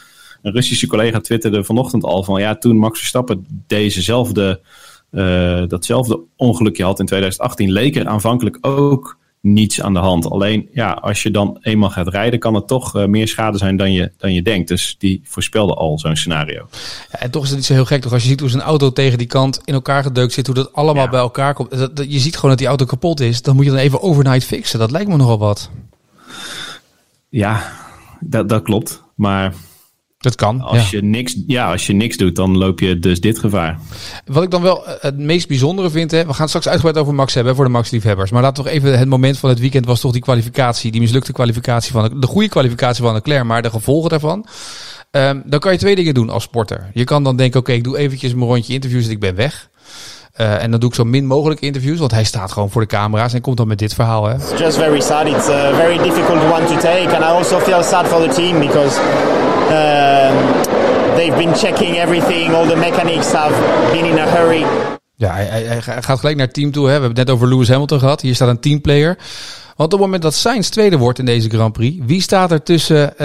een 0.43 0.53
Russische 0.53 0.87
collega 0.87 1.21
twitterde 1.21 1.65
vanochtend 1.65 2.05
al 2.05 2.25
van 2.25 2.41
ja, 2.41 2.57
toen 2.57 2.77
Max 2.77 2.99
Verstappen 2.99 3.47
dezezelfde, 3.67 4.61
datzelfde 5.69 6.21
ongelukje 6.37 6.85
had 6.85 7.01
in 7.01 7.07
2018, 7.07 7.73
leek 7.73 7.97
er 7.97 8.07
aanvankelijk 8.07 8.59
ook 8.61 9.18
niets 9.41 9.83
aan 9.83 9.93
de 9.93 9.99
hand. 9.99 10.31
Alleen 10.31 10.69
ja, 10.73 10.93
als 10.93 11.23
je 11.23 11.31
dan 11.31 11.59
eenmaal 11.61 11.91
gaat 11.91 12.09
rijden, 12.09 12.39
kan 12.39 12.55
het 12.55 12.67
toch 12.67 12.97
uh, 12.97 13.05
meer 13.05 13.29
schade 13.29 13.59
zijn 13.59 13.77
dan 13.77 13.93
je, 13.93 14.13
dan 14.17 14.33
je 14.33 14.43
denkt. 14.43 14.69
Dus 14.69 14.97
die 14.99 15.21
voorspelde 15.25 15.75
al 15.75 15.99
zo'n 15.99 16.17
scenario. 16.17 16.69
Ja, 17.13 17.19
en 17.19 17.31
toch 17.31 17.43
is 17.43 17.49
het 17.49 17.59
niet 17.59 17.67
zo 17.67 17.73
heel 17.73 17.85
gek, 17.85 18.03
toch? 18.03 18.13
Als 18.13 18.23
je 18.23 18.29
ziet 18.29 18.41
hoe 18.41 18.49
zijn 18.49 18.63
auto 18.63 18.93
tegen 18.93 19.19
die 19.19 19.27
kant 19.27 19.61
in 19.65 19.75
elkaar 19.75 20.03
gedeukt 20.03 20.33
zit, 20.33 20.47
hoe 20.47 20.55
dat 20.55 20.73
allemaal 20.73 21.05
ja. 21.05 21.11
bij 21.11 21.21
elkaar 21.21 21.55
komt. 21.55 21.71
Dat, 21.71 21.97
dat, 21.97 22.13
je 22.13 22.19
ziet 22.19 22.35
gewoon 22.35 22.51
dat 22.51 22.59
die 22.59 22.69
auto 22.69 22.85
kapot 22.85 23.21
is. 23.21 23.43
Dan 23.43 23.57
moet 23.57 23.65
je 23.65 23.71
dan 23.71 23.81
even 23.81 24.03
overnight 24.03 24.45
fixen. 24.45 24.79
Dat 24.79 24.91
lijkt 24.91 25.09
me 25.09 25.17
nogal 25.17 25.39
wat. 25.39 25.71
Ja, 27.29 27.73
dat, 28.21 28.49
dat 28.49 28.63
klopt. 28.63 29.03
Maar 29.15 29.55
dat 30.19 30.35
kan. 30.35 30.61
Als, 30.61 30.91
ja. 30.91 30.99
je 30.99 31.05
niks, 31.05 31.37
ja, 31.47 31.71
als 31.71 31.87
je 31.87 31.93
niks 31.93 32.17
doet, 32.17 32.37
dan 32.37 32.57
loop 32.57 32.81
je 32.81 32.99
dus 32.99 33.21
dit 33.21 33.39
gevaar. 33.39 33.79
Wat 34.25 34.43
ik 34.43 34.51
dan 34.51 34.63
wel 34.63 34.83
het 35.01 35.19
meest 35.19 35.49
bijzondere 35.49 35.91
vind, 35.91 36.11
hè, 36.11 36.27
we 36.27 36.33
gaan 36.33 36.49
straks 36.49 36.69
uitgebreid 36.69 36.99
over 36.99 37.15
Max 37.15 37.35
hebben 37.35 37.55
voor 37.55 37.65
de 37.65 37.71
Max-liefhebbers. 37.71 38.31
Maar 38.31 38.43
laat 38.43 38.55
toch 38.55 38.67
even 38.67 38.99
het 38.99 39.09
moment 39.09 39.39
van 39.39 39.49
het 39.49 39.59
weekend 39.59 39.87
was 39.87 40.01
toch 40.01 40.13
die 40.13 40.21
kwalificatie, 40.21 40.91
die 40.91 41.01
mislukte 41.01 41.33
kwalificatie 41.33 41.93
van 41.93 42.09
de, 42.09 42.19
de 42.19 42.27
goede 42.27 42.49
kwalificatie 42.49 43.05
van 43.05 43.13
Leclerc, 43.13 43.45
maar 43.45 43.63
de 43.63 43.71
gevolgen 43.71 44.11
daarvan. 44.11 44.47
Um, 45.11 45.43
dan 45.47 45.61
kan 45.61 45.73
je 45.73 45.79
twee 45.79 45.95
dingen 45.95 46.15
doen 46.15 46.31
als 46.31 46.43
sporter. 46.43 46.91
Je 46.95 47.05
kan 47.05 47.25
dan 47.25 47.37
denken, 47.37 47.61
oké, 47.61 47.71
okay, 47.71 47.81
ik 47.81 47.85
doe 47.85 47.99
eventjes 47.99 48.35
mijn 48.35 48.51
rondje 48.51 48.73
interviews 48.73 49.05
en 49.05 49.11
ik 49.11 49.21
ben 49.21 49.35
weg. 49.35 49.69
Uh, 50.41 50.63
en 50.63 50.71
dan 50.71 50.81
doe 50.81 50.89
ik 50.89 50.95
zo 50.95 51.05
min 51.05 51.27
mogelijk 51.27 51.61
interviews, 51.61 51.99
want 51.99 52.11
hij 52.11 52.25
staat 52.25 52.53
gewoon 52.53 52.71
voor 52.71 52.81
de 52.81 52.87
camera's 52.87 53.35
en 53.35 53.41
komt 53.41 53.57
dan 53.57 53.69
met 53.69 53.79
dit 53.79 53.95
verhaal. 53.95 54.27
Hè. 54.27 54.35
It's 54.35 54.59
just 54.59 54.77
very 54.77 55.01
sad. 55.01 55.27
It's 55.27 55.49
a 55.49 55.75
very 55.75 55.99
difficult 55.99 56.43
one 56.53 56.67
to 56.67 56.75
take, 56.75 57.09
and 57.15 57.25
I 57.25 57.29
also 57.29 57.59
feel 57.59 57.83
sad 57.83 58.07
for 58.07 58.29
the 58.29 58.35
team 58.35 58.59
because 58.59 59.01
they've 61.17 61.37
been 61.37 61.55
checking 61.55 61.97
everything. 61.97 62.55
All 62.55 62.67
the 62.67 62.77
mechanics 62.77 63.33
have 63.33 63.55
been 63.93 64.05
in 64.05 64.19
a 64.19 64.27
hurry. 64.27 64.65
Ja, 65.15 65.33
hij, 65.33 65.45
hij, 65.45 65.65
hij 65.65 66.03
gaat 66.03 66.19
gelijk 66.19 66.37
naar 66.37 66.47
het 66.47 66.55
team 66.55 66.71
toe. 66.71 66.83
Hè. 66.83 66.95
We 66.95 67.01
hebben 67.01 67.19
het 67.19 67.27
net 67.27 67.31
over 67.31 67.49
Lewis 67.49 67.69
Hamilton 67.69 67.99
gehad. 67.99 68.21
Hier 68.21 68.35
staat 68.35 68.49
een 68.49 68.61
teamplayer. 68.61 69.19
Want 69.77 69.93
op 69.93 69.99
het 69.99 70.01
moment 70.01 70.23
dat 70.23 70.35
Sainz 70.35 70.69
tweede 70.69 70.99
wordt 70.99 71.19
in 71.19 71.25
deze 71.25 71.49
Grand 71.49 71.73
Prix, 71.73 72.05
wie 72.07 72.23
staat 72.23 72.51
er 72.51 72.63
tussen 72.63 73.11
uh, 73.13 73.17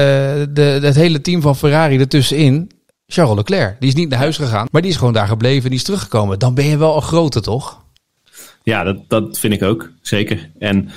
de, 0.50 0.80
het 0.82 0.96
hele 0.96 1.22
team 1.22 1.42
van 1.42 1.56
Ferrari 1.56 2.00
ertussenin? 2.00 2.72
Charles 3.08 3.36
Leclerc. 3.36 3.80
Die 3.80 3.90
is 3.90 3.96
niet 3.96 4.10
naar 4.10 4.20
huis 4.20 4.38
gegaan, 4.38 4.68
maar 4.72 4.82
die 4.82 4.92
is 4.92 4.98
gewoon 4.98 5.14
daar 5.14 5.28
gebleven 5.28 5.64
en 5.64 5.70
die 5.70 5.78
is 5.78 5.84
teruggekomen. 5.84 6.40
Dan 6.40 6.54
ben 6.54 6.66
je 6.66 6.78
wel 6.78 6.96
een 6.96 7.02
grote, 7.02 7.42
toch? 7.42 7.82
Ja, 8.64 8.84
dat, 8.84 8.98
dat 9.08 9.40
vind 9.40 9.54
ik 9.54 9.64
ook. 9.64 9.90
Zeker. 10.02 10.50
En 10.60 10.90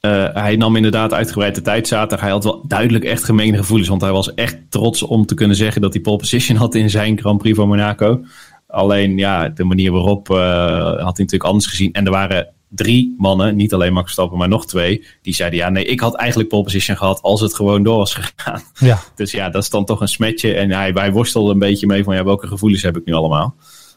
uh, 0.00 0.28
hij 0.32 0.56
nam 0.56 0.76
inderdaad 0.76 1.12
uitgebreid 1.12 1.54
de 1.54 1.62
tijd 1.62 1.88
zaterdag. 1.88 2.20
Hij 2.20 2.30
had 2.30 2.44
wel 2.44 2.64
duidelijk 2.66 3.04
echt 3.04 3.24
gemengde 3.24 3.58
gevoelens. 3.58 3.88
Want 3.88 4.00
hij 4.00 4.12
was 4.12 4.34
echt 4.34 4.58
trots 4.68 5.02
om 5.02 5.26
te 5.26 5.34
kunnen 5.34 5.56
zeggen 5.56 5.80
dat 5.80 5.92
hij 5.92 6.02
pole 6.02 6.16
position 6.16 6.56
had 6.56 6.74
in 6.74 6.90
zijn 6.90 7.18
Grand 7.18 7.38
Prix 7.38 7.56
van 7.56 7.68
Monaco. 7.68 8.24
Alleen 8.66 9.18
ja, 9.18 9.48
de 9.48 9.64
manier 9.64 9.92
waarop 9.92 10.28
uh, 10.28 10.36
had 10.84 10.96
hij 10.96 11.02
natuurlijk 11.02 11.44
anders 11.44 11.66
gezien. 11.66 11.92
En 11.92 12.04
er 12.04 12.10
waren 12.10 12.48
drie 12.68 13.14
mannen, 13.18 13.56
niet 13.56 13.74
alleen 13.74 13.92
Max 13.92 14.04
Verstappen, 14.04 14.38
maar 14.38 14.48
nog 14.48 14.66
twee, 14.66 15.06
die 15.22 15.34
zeiden 15.34 15.58
ja, 15.58 15.68
nee, 15.68 15.84
ik 15.84 16.00
had 16.00 16.14
eigenlijk 16.14 16.48
pole 16.48 16.62
position 16.62 16.96
gehad 16.96 17.22
als 17.22 17.40
het 17.40 17.54
gewoon 17.54 17.82
door 17.82 17.96
was 17.96 18.14
gegaan. 18.14 18.62
Ja. 18.74 18.98
Dus 19.14 19.30
ja, 19.30 19.50
dat 19.50 19.62
is 19.62 19.70
dan 19.70 19.84
toch 19.84 20.00
een 20.00 20.08
smetje. 20.08 20.54
En 20.54 20.70
hij, 20.70 20.90
hij 20.94 21.12
worstelde 21.12 21.52
een 21.52 21.58
beetje 21.58 21.86
mee 21.86 22.04
van 22.04 22.14
ja, 22.14 22.24
welke 22.24 22.46
gevoelens 22.46 22.82
heb 22.82 22.96
ik 22.96 23.04
nu 23.04 23.12
allemaal. 23.12 23.54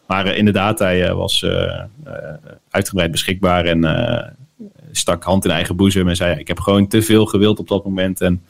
Maar 0.08 0.26
eh, 0.26 0.38
inderdaad, 0.38 0.80
hij 0.80 1.08
eh, 1.08 1.16
was 1.16 1.44
eh, 1.44 1.64
eh, 1.64 1.86
uitgebreid 2.70 3.12
beschikbaar 3.12 3.66
en 3.66 3.84
eh, 3.84 4.32
stak 4.98 5.24
hand 5.24 5.46
in 5.46 5.52
eigen 5.52 5.76
boezem 5.76 6.10
en 6.10 6.16
zei 6.16 6.40
ik 6.40 6.48
heb 6.48 6.60
gewoon 6.60 6.88
te 6.88 7.02
veel 7.02 7.26
gewild 7.26 7.60
op 7.60 7.68
dat 7.68 7.84
moment. 7.84 8.22
En 8.22 8.44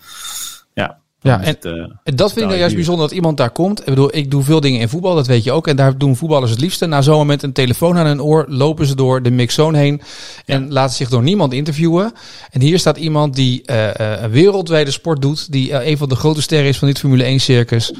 ja, 0.73 0.99
Ja, 1.23 1.39
en- 1.39 1.45
het, 1.45 1.65
eh, 1.65 1.71
En 2.03 2.15
dat 2.15 2.27
vind 2.29 2.39
ik 2.41 2.45
nou 2.47 2.57
juist 2.59 2.75
bijzonder 2.75 3.05
dat 3.07 3.15
iemand 3.15 3.37
daar 3.37 3.49
komt. 3.51 3.79
Ik 3.79 3.85
bedoel, 3.85 4.15
ik 4.15 4.31
doe 4.31 4.43
veel 4.43 4.59
dingen 4.59 4.79
in 4.79 4.89
voetbal, 4.89 5.15
dat 5.15 5.27
weet 5.27 5.43
je 5.43 5.51
ook. 5.51 5.67
En 5.67 5.75
daar 5.75 5.97
doen 5.97 6.15
voetballers 6.15 6.51
het 6.51 6.59
liefste. 6.59 6.85
Na 6.85 7.01
zo'n 7.01 7.17
moment 7.17 7.43
een 7.43 7.53
telefoon 7.53 7.97
aan 7.97 8.05
hun 8.05 8.21
oor, 8.21 8.45
lopen 8.49 8.85
ze 8.85 8.95
door 8.95 9.21
de 9.21 9.31
mixzone 9.31 9.77
heen. 9.77 10.01
En 10.45 10.71
laten 10.73 10.95
zich 10.95 11.09
door 11.09 11.23
niemand 11.23 11.53
interviewen. 11.53 12.11
En 12.51 12.61
hier 12.61 12.79
staat 12.79 12.97
iemand 12.97 13.35
die 13.35 13.61
eh, 13.65 13.99
eh, 14.13 14.21
een 14.21 14.29
wereldwijde 14.29 14.91
sport 14.91 15.21
doet. 15.21 15.51
Die 15.51 15.85
een 15.85 15.97
van 15.97 16.09
de 16.09 16.15
grote 16.15 16.41
sterren 16.41 16.67
is 16.69 16.77
van 16.77 16.87
dit 16.87 16.99
Formule 16.99 17.23
1 17.23 17.39
circus. 17.39 17.93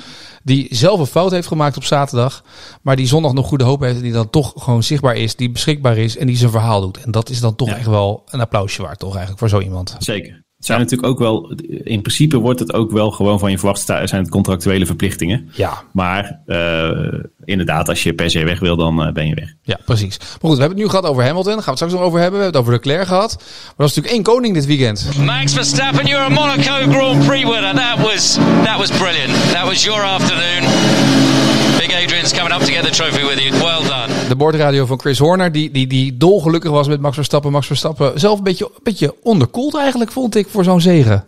Die 0.43 0.67
zelf 0.69 0.99
een 0.99 1.05
fout 1.05 1.31
heeft 1.31 1.47
gemaakt 1.47 1.77
op 1.77 1.83
zaterdag. 1.83 2.43
Maar 2.81 2.95
die 2.95 3.07
zondag 3.07 3.33
nog 3.33 3.47
goede 3.47 3.63
hoop 3.63 3.81
heeft. 3.81 3.95
En 3.95 4.01
die 4.01 4.11
dan 4.11 4.29
toch 4.29 4.53
gewoon 4.57 4.83
zichtbaar 4.83 5.15
is. 5.15 5.35
Die 5.35 5.51
beschikbaar 5.51 5.97
is. 5.97 6.17
En 6.17 6.27
die 6.27 6.37
zijn 6.37 6.51
verhaal 6.51 6.81
doet. 6.81 6.97
En 7.03 7.11
dat 7.11 7.29
is 7.29 7.39
dan 7.39 7.55
toch 7.55 7.67
Ja. 7.69 7.77
echt 7.77 7.87
wel 7.87 8.23
een 8.29 8.39
applausje 8.41 8.81
waard, 8.81 8.99
toch 8.99 9.09
eigenlijk, 9.11 9.39
voor 9.39 9.49
zo 9.49 9.59
iemand. 9.59 9.95
Zeker. 9.99 10.42
Het 10.63 10.71
zijn 10.71 10.81
natuurlijk 10.81 11.11
ook 11.11 11.19
wel, 11.19 11.51
in 11.83 12.01
principe 12.01 12.37
wordt 12.37 12.59
het 12.59 12.73
ook 12.73 12.91
wel 12.91 13.11
gewoon 13.11 13.39
van 13.39 13.51
je 13.51 13.57
verwacht, 13.57 13.81
zijn 13.81 14.09
het 14.11 14.29
contractuele 14.29 14.85
verplichtingen. 14.85 15.49
Ja. 15.51 15.83
Maar 15.91 16.39
eh, 16.45 17.19
inderdaad, 17.45 17.89
als 17.89 18.03
je 18.03 18.13
per 18.13 18.29
se 18.29 18.43
weg 18.43 18.59
wil, 18.59 18.75
dan 18.75 19.03
eh, 19.03 19.13
ben 19.13 19.27
je 19.27 19.35
weg. 19.35 19.53
Ja, 19.61 19.79
precies. 19.85 20.17
Maar 20.19 20.27
goed, 20.27 20.39
we 20.41 20.59
hebben 20.59 20.69
het 20.69 20.77
nu 20.77 20.87
gehad 20.87 21.05
over 21.05 21.23
Hamilton. 21.23 21.53
Daar 21.53 21.63
gaan 21.63 21.73
we 21.73 21.79
het 21.79 21.89
straks 21.89 21.93
nog 21.93 22.03
over 22.03 22.19
hebben. 22.19 22.39
We 22.39 22.45
hebben 22.45 22.61
het 22.61 22.69
over 22.69 22.81
Leclerc 22.83 23.07
gehad. 23.07 23.35
Maar 23.37 23.73
dat 23.77 23.89
is 23.89 23.95
natuurlijk 23.95 24.13
één 24.13 24.23
koning 24.23 24.53
dit 24.53 24.65
weekend. 24.65 25.09
Max 25.17 25.53
Verstappen, 25.53 26.05
you're 26.05 26.23
a 26.23 26.29
Monaco 26.29 26.91
Grand 26.91 27.25
Prix 27.25 27.43
winner. 27.43 27.75
That 27.75 27.97
was 27.97 28.37
that 28.63 28.77
was 28.77 28.91
brilliant. 28.91 29.51
That 29.51 29.65
was 29.65 29.83
your 29.83 30.01
afternoon. 30.01 31.52
Big 31.87 32.03
Adrian's 32.03 32.33
coming 32.33 32.53
up 32.53 32.61
to 32.61 32.71
get 32.71 32.83
the 32.83 32.89
trophy 32.89 33.25
with 33.25 33.39
you. 33.39 33.51
Well 33.51 33.87
done. 33.87 34.27
De 34.27 34.35
bordradio 34.35 34.85
van 34.85 34.99
Chris 34.99 35.19
Horner, 35.19 35.51
die, 35.51 35.71
die, 35.71 35.87
die 35.87 36.17
dolgelukkig 36.17 36.71
was 36.71 36.87
met 36.87 37.01
Max 37.01 37.15
Verstappen. 37.15 37.51
Max 37.51 37.67
Verstappen 37.67 38.19
zelf 38.19 38.37
een 38.37 38.43
beetje, 38.43 38.65
een 38.65 38.79
beetje 38.83 39.15
onderkoeld 39.23 39.77
eigenlijk, 39.77 40.11
vond 40.11 40.35
ik, 40.35 40.47
voor 40.47 40.63
zo'n 40.63 40.81
zegen. 40.81 41.23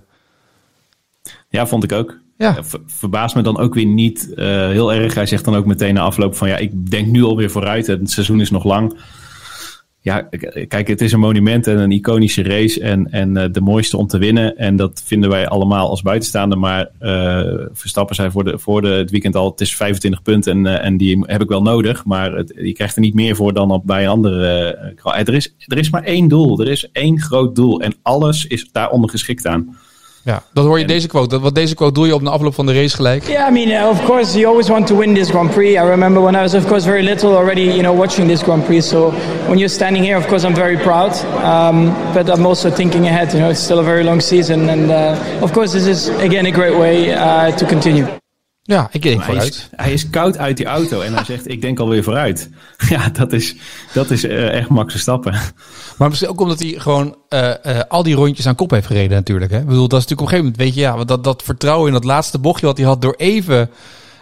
Ja, 1.49 1.67
vond 1.67 1.83
ik 1.83 1.91
ook. 1.91 2.17
Ja. 2.37 2.63
Ver- 2.63 2.79
verbaast 2.85 3.35
me 3.35 3.41
dan 3.41 3.57
ook 3.57 3.73
weer 3.73 3.85
niet 3.85 4.33
eh, 4.33 4.45
heel 4.45 4.93
erg. 4.93 5.13
Hij 5.13 5.25
zegt 5.25 5.45
dan 5.45 5.55
ook 5.55 5.65
meteen 5.65 5.93
na 5.93 6.01
afloop 6.01 6.35
van 6.35 6.47
ja, 6.47 6.57
ik 6.57 6.91
denk 6.91 7.07
nu 7.07 7.23
alweer 7.23 7.51
vooruit. 7.51 7.87
Het 7.87 8.11
seizoen 8.11 8.41
is 8.41 8.49
nog 8.51 8.63
lang. 8.63 8.97
Ja, 10.05 10.27
kijk, 10.67 10.87
het 10.87 11.01
is 11.01 11.11
een 11.11 11.19
monument 11.19 11.67
en 11.67 11.77
een 11.77 11.91
iconische 11.91 12.43
race 12.43 12.81
en, 12.81 13.11
en 13.11 13.37
eh, 13.37 13.51
de 13.51 13.61
mooiste 13.61 13.97
om 13.97 14.07
te 14.07 14.17
winnen. 14.17 14.57
En 14.57 14.75
dat 14.75 15.03
vinden 15.05 15.29
wij 15.29 15.47
allemaal 15.47 15.89
als 15.89 16.01
buitenstaander. 16.01 16.57
Maar 16.57 16.89
eh, 16.99 17.65
Verstappen 17.71 18.15
zei 18.15 18.31
voor, 18.31 18.43
de, 18.43 18.59
voor 18.59 18.81
de, 18.81 18.87
het 18.87 19.11
weekend 19.11 19.35
al, 19.35 19.49
het 19.51 19.61
is 19.61 19.75
25 19.75 20.21
punten 20.21 20.51
en, 20.51 20.65
eh, 20.65 20.85
en 20.85 20.97
die 20.97 21.23
heb 21.27 21.41
ik 21.41 21.49
wel 21.49 21.61
nodig. 21.61 22.05
Maar 22.05 22.43
je 22.55 22.73
krijgt 22.73 22.95
er 22.95 23.01
niet 23.01 23.13
meer 23.13 23.35
voor 23.35 23.53
dan 23.53 23.71
op, 23.71 23.85
bij 23.85 24.03
een 24.03 24.09
andere. 24.09 24.45
er, 25.03 25.33
is, 25.33 25.55
er 25.65 25.77
is 25.77 25.89
maar 25.89 26.03
één 26.03 26.27
doel, 26.27 26.59
er 26.59 26.67
is 26.67 26.91
één 26.91 27.19
groot 27.19 27.55
doel. 27.55 27.81
En 27.81 27.93
alles 28.01 28.45
is 28.45 28.71
daaronder 28.71 29.09
geschikt 29.09 29.47
aan. 29.47 29.77
Ja, 30.25 30.43
dat 30.53 30.65
hoor 30.65 30.79
je 30.79 30.85
deze 30.85 31.07
quote. 31.07 31.29
Dat, 31.29 31.41
wat 31.41 31.55
deze 31.55 31.75
quote 31.75 31.93
doe 31.93 32.07
je 32.07 32.13
op 32.13 32.23
de 32.23 32.29
afloop 32.29 32.53
van 32.53 32.65
de 32.65 32.73
race 32.73 32.95
gelijk. 32.95 33.27
Yeah, 33.27 33.49
I 33.49 33.51
mean, 33.51 33.83
uh, 33.83 33.89
of 33.89 34.05
course, 34.05 34.37
you 34.37 34.47
always 34.47 34.67
want 34.67 34.87
to 34.87 34.97
win 34.97 35.13
this 35.13 35.29
Grand 35.29 35.51
Prix. 35.51 35.73
I 35.73 35.89
remember 35.89 36.23
when 36.23 36.35
I 36.35 36.41
was, 36.41 36.53
of 36.53 36.65
course, 36.65 36.85
very 36.85 37.03
little 37.03 37.35
already, 37.35 37.61
you 37.61 37.81
know, 37.81 37.97
watching 37.97 38.27
this 38.27 38.43
Grand 38.43 38.65
Prix. 38.65 38.81
So 38.81 39.11
when 39.47 39.59
you're 39.59 39.73
standing 39.73 40.03
here, 40.03 40.17
of 40.17 40.27
course, 40.27 40.47
I'm 40.47 40.55
very 40.55 40.77
proud. 40.77 41.11
Um, 41.43 41.93
but 42.13 42.29
I'm 42.29 42.45
also 42.45 42.69
thinking 42.71 43.07
ahead. 43.07 43.33
You 43.33 43.39
know, 43.39 43.49
it's 43.49 43.63
still 43.63 43.79
a 43.79 43.83
very 43.83 44.03
long 44.03 44.21
season, 44.21 44.69
and 44.69 44.89
uh, 44.89 45.43
of 45.43 45.51
course, 45.51 45.73
this 45.73 45.85
is 45.87 46.09
again 46.19 46.45
a 46.45 46.51
great 46.51 46.75
way 46.75 47.13
uh, 47.13 47.51
to 47.57 47.65
continue. 47.65 48.24
Ja, 48.67 48.89
ik 48.91 49.01
denk 49.01 49.23
Hij 49.23 49.35
is, 49.35 49.41
vooruit. 49.41 49.69
hij 49.75 49.93
is 49.93 50.09
koud 50.09 50.37
uit 50.37 50.57
die 50.57 50.65
auto 50.65 51.01
en 51.01 51.13
hij 51.13 51.23
zegt: 51.23 51.49
Ik 51.49 51.61
denk 51.61 51.79
alweer 51.79 52.03
vooruit. 52.03 52.49
Ja, 52.89 53.09
dat 53.09 53.33
is, 53.33 53.55
dat 53.93 54.09
is 54.11 54.23
eh, 54.23 54.53
echt 54.57 54.69
Max 54.69 54.91
Verstappen. 54.91 55.33
Maar 55.97 56.09
misschien 56.09 56.29
ook 56.29 56.41
omdat 56.41 56.59
hij 56.59 56.69
gewoon 56.77 57.15
eh, 57.29 57.65
eh, 57.65 57.81
al 57.87 58.03
die 58.03 58.15
rondjes 58.15 58.47
aan 58.47 58.55
kop 58.55 58.71
heeft 58.71 58.87
gereden 58.87 59.17
natuurlijk. 59.17 59.51
Hè? 59.51 59.59
Ik 59.59 59.65
bedoel, 59.65 59.87
dat 59.87 59.99
is 60.01 60.05
natuurlijk 60.07 60.21
op 60.21 60.27
een 60.27 60.43
gegeven 60.43 60.51
moment, 60.51 60.63
weet 60.63 60.73
je, 60.73 60.81
ja, 60.89 60.95
want 60.95 61.07
dat, 61.07 61.23
dat 61.23 61.43
vertrouwen 61.43 61.87
in 61.87 61.93
dat 61.93 62.03
laatste 62.03 62.39
bochtje 62.39 62.65
wat 62.65 62.77
hij 62.77 62.85
had 62.85 63.01
door 63.01 63.13
even 63.17 63.69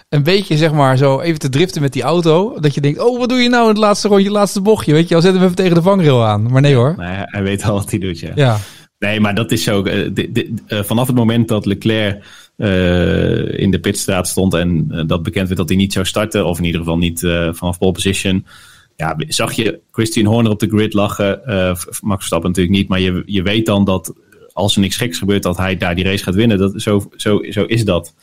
een 0.09 0.23
beetje, 0.23 0.57
zeg 0.57 0.71
maar, 0.71 0.97
zo 0.97 1.19
even 1.19 1.39
te 1.39 1.50
driften 1.50 1.81
met 1.81 1.93
die 1.93 2.03
auto. 2.03 2.59
Dat 2.59 2.73
je 2.73 2.81
denkt, 2.81 3.00
oh, 3.00 3.19
wat 3.19 3.29
doe 3.29 3.38
je 3.39 3.50
nou 3.50 3.63
in 3.63 3.69
het 3.69 3.77
laatste 3.77 4.07
rondje, 4.07 4.25
het 4.27 4.35
laatste 4.35 4.62
bochtje? 4.62 4.93
Weet 4.93 5.09
je, 5.09 5.15
al 5.15 5.21
zetten 5.21 5.39
we 5.39 5.45
even 5.45 5.57
tegen 5.57 5.75
de 5.75 5.81
vangrail 5.81 6.25
aan. 6.25 6.51
Maar 6.51 6.62
nee 6.62 6.75
hoor. 6.75 6.93
Nee, 6.97 7.07
hij- 7.25 7.43
weet 7.43 7.63
al 7.63 7.73
wat 7.73 7.89
hij 7.89 8.00
doet. 8.00 8.19
Ja. 8.19 8.31
Ja, 8.35 8.57
Nee, 9.00 9.19
maar 9.19 9.35
dat 9.35 9.51
is 9.51 9.63
zo. 9.63 9.83
vanaf 10.67 11.07
het 11.07 11.15
moment 11.15 11.47
dat 11.47 11.65
Leclerc 11.65 12.23
in 12.55 13.72
de 13.72 13.79
pitstraat 13.81 14.27
stond 14.27 14.53
en 14.53 14.86
eh, 14.89 15.03
dat 15.07 15.24
bekend 15.24 15.48
werd 15.48 15.60
dat 15.60 15.69
hij 15.69 15.77
niet 15.77 15.93
zou 15.93 16.05
starten, 16.05 16.45
of 16.45 16.57
in 16.57 16.63
ieder 16.63 16.79
geval 16.79 16.98
niet 16.98 17.24
eh, 17.24 17.50
vanaf 17.51 17.77
pole 17.77 17.91
position. 17.91 18.45
Ja, 18.95 19.15
zag 19.27 19.53
je 19.53 19.79
Christian 19.91 20.25
Horner 20.25 20.51
op 20.51 20.60
de 20.60 20.67
grid 20.67 20.93
lachen. 20.93 21.45
eh, 21.45 21.75
Max 22.01 22.17
Verstappen 22.17 22.50
natuurlijk 22.50 22.77
niet, 22.77 22.88
maar 22.88 23.00
je, 23.00 23.24
je 23.25 23.41
weet 23.41 23.65
dan 23.65 23.86
dat 23.86 24.13
als 24.53 24.75
er 24.75 24.81
niks 24.81 24.95
geks 24.95 25.17
gebeurt, 25.17 25.43
dat 25.43 25.57
hij 25.57 25.77
daar 25.77 25.95
die 25.95 26.03
race 26.03 26.24
gaat 26.24 26.36
winnen. 26.36 26.57
Dat, 26.57 26.81
zo, 26.81 27.10
zo, 27.15 27.39
zo 27.50 27.63
is 27.63 27.86
dat. 27.86 28.13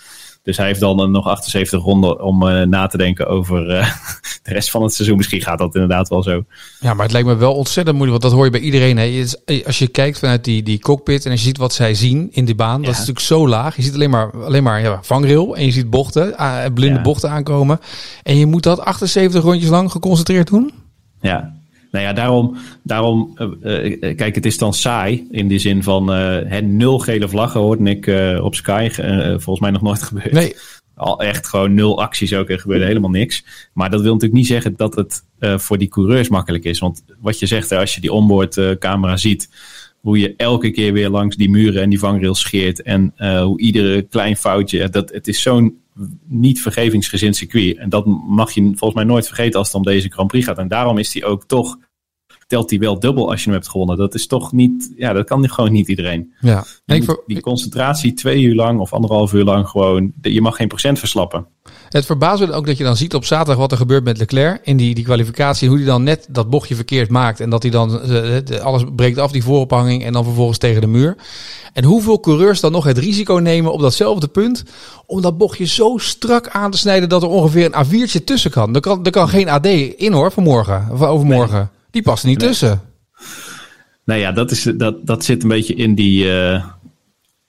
Dus 0.42 0.56
hij 0.56 0.66
heeft 0.66 0.80
dan 0.80 1.00
eh, 1.00 1.06
nog 1.08 1.26
78 1.26 1.82
ronden 1.82 2.22
om 2.22 2.48
eh, 2.48 2.66
na 2.66 2.86
te 2.86 2.96
denken 2.96 3.26
over 3.26 3.70
eh, 3.70 3.90
de 4.42 4.52
rest 4.52 4.70
van 4.70 4.82
het 4.82 4.92
seizoen. 4.92 5.16
Misschien 5.16 5.42
gaat 5.42 5.58
dat 5.58 5.74
inderdaad 5.74 6.08
wel 6.08 6.22
zo. 6.22 6.44
Ja, 6.80 6.94
maar 6.94 7.02
het 7.02 7.12
lijkt 7.12 7.28
me 7.28 7.36
wel 7.36 7.54
ontzettend 7.54 7.96
moeilijk, 7.96 8.22
want 8.22 8.32
dat 8.32 8.42
hoor 8.42 8.52
je 8.52 8.60
bij 8.60 8.70
iedereen. 8.70 8.96
Hè. 8.96 9.24
Als 9.66 9.78
je 9.78 9.88
kijkt 9.88 10.18
vanuit 10.18 10.44
die, 10.44 10.62
die 10.62 10.80
cockpit 10.80 11.24
en 11.24 11.30
als 11.30 11.40
je 11.40 11.46
ziet 11.46 11.56
wat 11.56 11.72
zij 11.72 11.94
zien 11.94 12.28
in 12.32 12.44
die 12.44 12.54
baan, 12.54 12.80
dat 12.82 12.90
is 12.90 12.98
natuurlijk 12.98 13.26
zo 13.26 13.48
laag. 13.48 13.76
Je 13.76 13.82
ziet 13.82 13.94
alleen 13.94 14.10
maar, 14.10 14.44
alleen 14.44 14.62
maar 14.62 14.80
ja, 14.80 14.98
vangrail 15.02 15.56
en 15.56 15.64
je 15.64 15.72
ziet 15.72 15.90
bochten, 15.90 16.34
blinde 16.74 16.96
Ja. 16.96 17.02
bochten 17.02 17.30
aankomen. 17.30 17.80
En 18.22 18.36
je 18.36 18.46
moet 18.46 18.62
dat 18.62 18.80
78 18.80 19.42
rondjes 19.42 19.70
lang 19.70 19.90
geconcentreerd 19.90 20.48
doen. 20.48 20.72
Ja, 21.20 21.54
nou 21.90 22.04
ja, 22.04 22.12
daarom, 22.12 22.56
daarom 22.82 23.32
eh, 23.34 23.92
eh, 23.92 24.16
kijk, 24.16 24.34
het 24.34 24.46
is 24.46 24.58
dan 24.58 24.74
saai 24.74 25.26
in 25.30 25.48
de 25.48 25.58
zin 25.58 25.82
van 25.82 26.12
eh, 26.12 26.38
hè, 26.44 26.60
nul 26.60 26.98
gele 26.98 27.28
vlaggen 27.28 27.60
hoorde 27.60 27.90
ik 27.90 28.06
eh, 28.06 28.44
op 28.44 28.54
Sky, 28.54 28.88
eh, 28.96 29.28
volgens 29.28 29.60
mij 29.60 29.70
nog 29.70 29.82
nooit 29.82 30.02
gebeurd. 30.12 30.32
Nee. 30.32 30.54
Al 30.94 31.20
echt 31.20 31.46
gewoon 31.46 31.74
nul 31.74 32.02
acties 32.02 32.34
ook, 32.34 32.50
er 32.50 32.58
gebeurde 32.58 32.84
helemaal 32.84 33.10
niks. 33.10 33.44
Maar 33.72 33.90
dat 33.90 34.00
wil 34.00 34.12
natuurlijk 34.12 34.40
niet 34.40 34.48
zeggen 34.48 34.76
dat 34.76 34.94
het 34.94 35.24
eh, 35.38 35.58
voor 35.58 35.78
die 35.78 35.88
coureurs 35.88 36.28
makkelijk 36.28 36.64
is. 36.64 36.78
Want 36.78 37.04
wat 37.18 37.38
je 37.38 37.46
zegt, 37.46 37.72
als 37.72 37.94
je 37.94 38.00
die 38.00 38.12
onboard 38.12 38.56
eh, 38.56 38.70
camera 38.70 39.16
ziet, 39.16 39.48
hoe 40.00 40.18
je 40.18 40.34
elke 40.36 40.70
keer 40.70 40.92
weer 40.92 41.08
langs 41.08 41.36
die 41.36 41.50
muren 41.50 41.82
en 41.82 41.90
die 41.90 41.98
vangrails 41.98 42.40
scheert 42.40 42.82
en 42.82 43.12
eh, 43.16 43.42
hoe 43.42 43.60
iedere 43.60 44.02
klein 44.02 44.36
foutje, 44.36 44.88
dat, 44.88 45.10
het 45.10 45.28
is 45.28 45.42
zo'n 45.42 45.79
niet 46.24 46.60
vergevingsgezind 46.60 47.36
circuit. 47.36 47.76
En 47.76 47.88
dat 47.88 48.06
mag 48.28 48.52
je 48.52 48.62
volgens 48.62 48.94
mij 48.94 49.04
nooit 49.04 49.26
vergeten 49.26 49.58
als 49.58 49.66
het 49.68 49.76
om 49.76 49.82
deze 49.82 50.10
Grand 50.10 50.28
Prix 50.28 50.46
gaat. 50.46 50.58
En 50.58 50.68
daarom 50.68 50.98
is 50.98 51.10
die 51.10 51.24
ook 51.24 51.44
toch, 51.44 51.78
telt 52.50 52.70
hij 52.70 52.78
wel 52.78 53.00
dubbel 53.00 53.30
als 53.30 53.38
je 53.40 53.44
hem 53.44 53.54
hebt 53.54 53.68
gewonnen. 53.70 53.96
Dat 53.96 54.14
is 54.14 54.26
toch 54.26 54.52
niet, 54.52 54.92
ja, 54.96 55.12
dat 55.12 55.26
kan 55.26 55.48
gewoon 55.48 55.72
niet 55.72 55.88
iedereen. 55.88 56.34
Ja. 56.40 56.64
Ver- 56.86 57.22
die 57.26 57.40
concentratie 57.40 58.12
twee 58.12 58.42
uur 58.42 58.54
lang 58.54 58.80
of 58.80 58.92
anderhalf 58.92 59.32
uur 59.32 59.44
lang 59.44 59.68
gewoon, 59.68 60.12
je 60.22 60.40
mag 60.40 60.56
geen 60.56 60.68
procent 60.68 60.98
verslappen. 60.98 61.46
Het 61.88 62.06
verbaast 62.06 62.40
me 62.40 62.52
ook 62.52 62.66
dat 62.66 62.76
je 62.76 62.84
dan 62.84 62.96
ziet 62.96 63.14
op 63.14 63.24
zaterdag 63.24 63.56
wat 63.56 63.72
er 63.72 63.76
gebeurt 63.76 64.04
met 64.04 64.18
Leclerc 64.18 64.60
in 64.64 64.76
die, 64.76 64.94
die 64.94 65.04
kwalificatie. 65.04 65.68
Hoe 65.68 65.76
hij 65.76 65.86
dan 65.86 66.02
net 66.02 66.26
dat 66.30 66.50
bochtje 66.50 66.74
verkeerd 66.74 67.10
maakt. 67.10 67.40
En 67.40 67.50
dat 67.50 67.62
hij 67.62 67.70
dan 67.70 68.02
eh, 68.02 68.60
alles 68.60 68.84
breekt 68.96 69.18
af, 69.18 69.32
die 69.32 69.42
voorophanging. 69.42 70.04
En 70.04 70.12
dan 70.12 70.24
vervolgens 70.24 70.58
tegen 70.58 70.80
de 70.80 70.86
muur. 70.86 71.16
En 71.72 71.84
hoeveel 71.84 72.20
coureurs 72.20 72.60
dan 72.60 72.72
nog 72.72 72.84
het 72.84 72.98
risico 72.98 73.34
nemen 73.34 73.72
op 73.72 73.80
datzelfde 73.80 74.28
punt. 74.28 74.64
Om 75.06 75.20
dat 75.22 75.38
bochtje 75.38 75.66
zo 75.66 75.96
strak 75.98 76.48
aan 76.48 76.70
te 76.70 76.78
snijden 76.78 77.08
dat 77.08 77.22
er 77.22 77.28
ongeveer 77.28 77.70
een 77.72 77.86
A4'tje 77.86 78.24
tussen 78.24 78.50
kan. 78.50 78.74
Er 78.74 78.80
kan, 78.80 79.04
er 79.04 79.10
kan 79.10 79.28
geen 79.28 79.48
AD 79.48 79.66
in 79.96 80.12
hoor 80.12 80.32
vanmorgen. 80.32 80.88
Of 80.92 81.02
overmorgen. 81.02 81.70
Die 81.90 82.02
past 82.02 82.24
niet 82.24 82.38
tussen. 82.38 82.80
Nou 84.04 84.20
ja, 84.20 84.32
dat, 84.32 84.50
is, 84.50 84.62
dat, 84.62 85.06
dat 85.06 85.24
zit 85.24 85.42
een 85.42 85.48
beetje 85.48 85.74
in 85.74 85.94
die. 85.94 86.32
eh, 86.32 86.64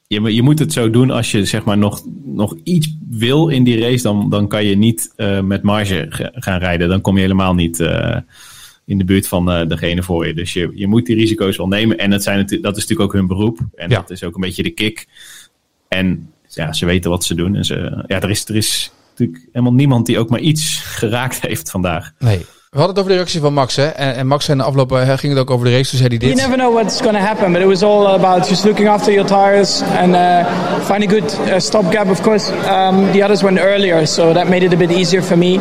je, 0.07 0.33
je 0.33 0.41
moet 0.41 0.59
het 0.59 0.73
zo 0.73 0.89
doen 0.89 1.11
als 1.11 1.31
je 1.31 1.45
zeg 1.45 1.63
maar 1.63 1.77
nog, 1.77 2.05
nog 2.25 2.55
iets 2.63 2.95
wil 3.09 3.47
in 3.47 3.63
die 3.63 3.79
race. 3.79 4.03
Dan, 4.03 4.29
dan 4.29 4.47
kan 4.47 4.65
je 4.65 4.77
niet 4.77 5.13
eh, 5.15 5.41
met 5.41 5.61
marge 5.63 6.05
ga- 6.09 6.31
gaan 6.33 6.59
rijden. 6.59 6.89
Dan 6.89 7.01
kom 7.01 7.15
je 7.15 7.21
helemaal 7.21 7.53
niet 7.53 7.79
eh, 7.79 8.17
in 8.85 8.97
de 8.97 9.03
buurt 9.05 9.27
van 9.27 9.67
degene 9.67 10.03
voor 10.03 10.27
je. 10.27 10.33
Dus 10.33 10.53
je, 10.53 10.71
je 10.75 10.87
moet 10.87 11.05
die 11.05 11.15
risico's 11.15 11.57
wel 11.57 11.67
nemen. 11.67 11.97
En 11.97 12.09
dat, 12.09 12.23
zijn 12.23 12.37
het, 12.37 12.49
dat 12.49 12.77
is 12.77 12.81
natuurlijk 12.81 13.01
ook 13.01 13.13
hun 13.13 13.27
beroep. 13.27 13.59
En 13.75 13.89
Ja. 13.89 13.95
dat 13.95 14.09
is 14.09 14.23
ook 14.23 14.35
een 14.35 14.41
beetje 14.41 14.63
de 14.63 14.69
kick. 14.69 15.07
En 15.87 16.29
ja, 16.47 16.73
ze 16.73 16.85
weten 16.85 17.09
wat 17.09 17.23
ze 17.23 17.35
doen. 17.35 17.55
En 17.55 17.65
ze, 17.65 18.03
ja, 18.07 18.21
er, 18.21 18.29
is, 18.29 18.45
er 18.47 18.55
is 18.55 18.91
natuurlijk 19.09 19.47
helemaal 19.51 19.73
niemand 19.73 20.05
die 20.05 20.19
ook 20.19 20.29
maar 20.29 20.39
iets 20.39 20.77
geraakt 20.83 21.41
heeft 21.47 21.69
vandaag. 21.71 22.11
Nee. 22.19 22.45
We 22.71 22.77
hadden 22.77 22.95
het 22.95 23.05
over 23.05 23.17
de 23.17 23.21
reactie 23.23 23.41
van 23.41 23.53
Max. 23.53 23.75
Hè? 23.75 23.85
En, 23.85 24.15
en 24.15 24.27
Max 24.27 24.45
zei 24.45 24.57
in 24.57 24.63
de 24.63 24.69
afloop 24.69 24.91
eh, 24.91 25.17
ging 25.17 25.33
het 25.33 25.41
ook 25.41 25.49
over 25.49 25.65
de 25.65 25.71
race. 25.71 25.89
Toen 25.89 25.97
zei 25.97 26.09
hij 26.09 26.17
dit. 26.17 26.37
You 26.37 26.41
never 26.41 26.57
know 26.57 26.73
what's 26.73 27.01
going 27.01 27.17
to 27.17 27.23
happen, 27.23 27.51
but 27.51 27.61
it 27.61 27.67
was 27.67 27.83
all 27.83 28.05
about 28.05 28.47
just 28.49 28.63
looking 28.63 28.87
after 28.89 29.13
your 29.13 29.27
tires 29.27 29.81
and 29.81 30.13
uh, 30.13 30.45
find 30.79 31.03
a 31.03 31.09
good 31.09 31.39
uh, 31.47 31.59
stop 31.59 31.93
gap. 31.93 32.09
Of 32.09 32.21
course, 32.21 32.51
um, 32.51 33.11
the 33.11 33.23
others 33.23 33.41
went 33.41 33.59
earlier, 33.59 34.07
so 34.07 34.33
that 34.33 34.49
made 34.49 34.65
it 34.65 34.73
a 34.73 34.77
bit 34.77 34.91
easier 34.91 35.23
for 35.23 35.37
me. 35.37 35.59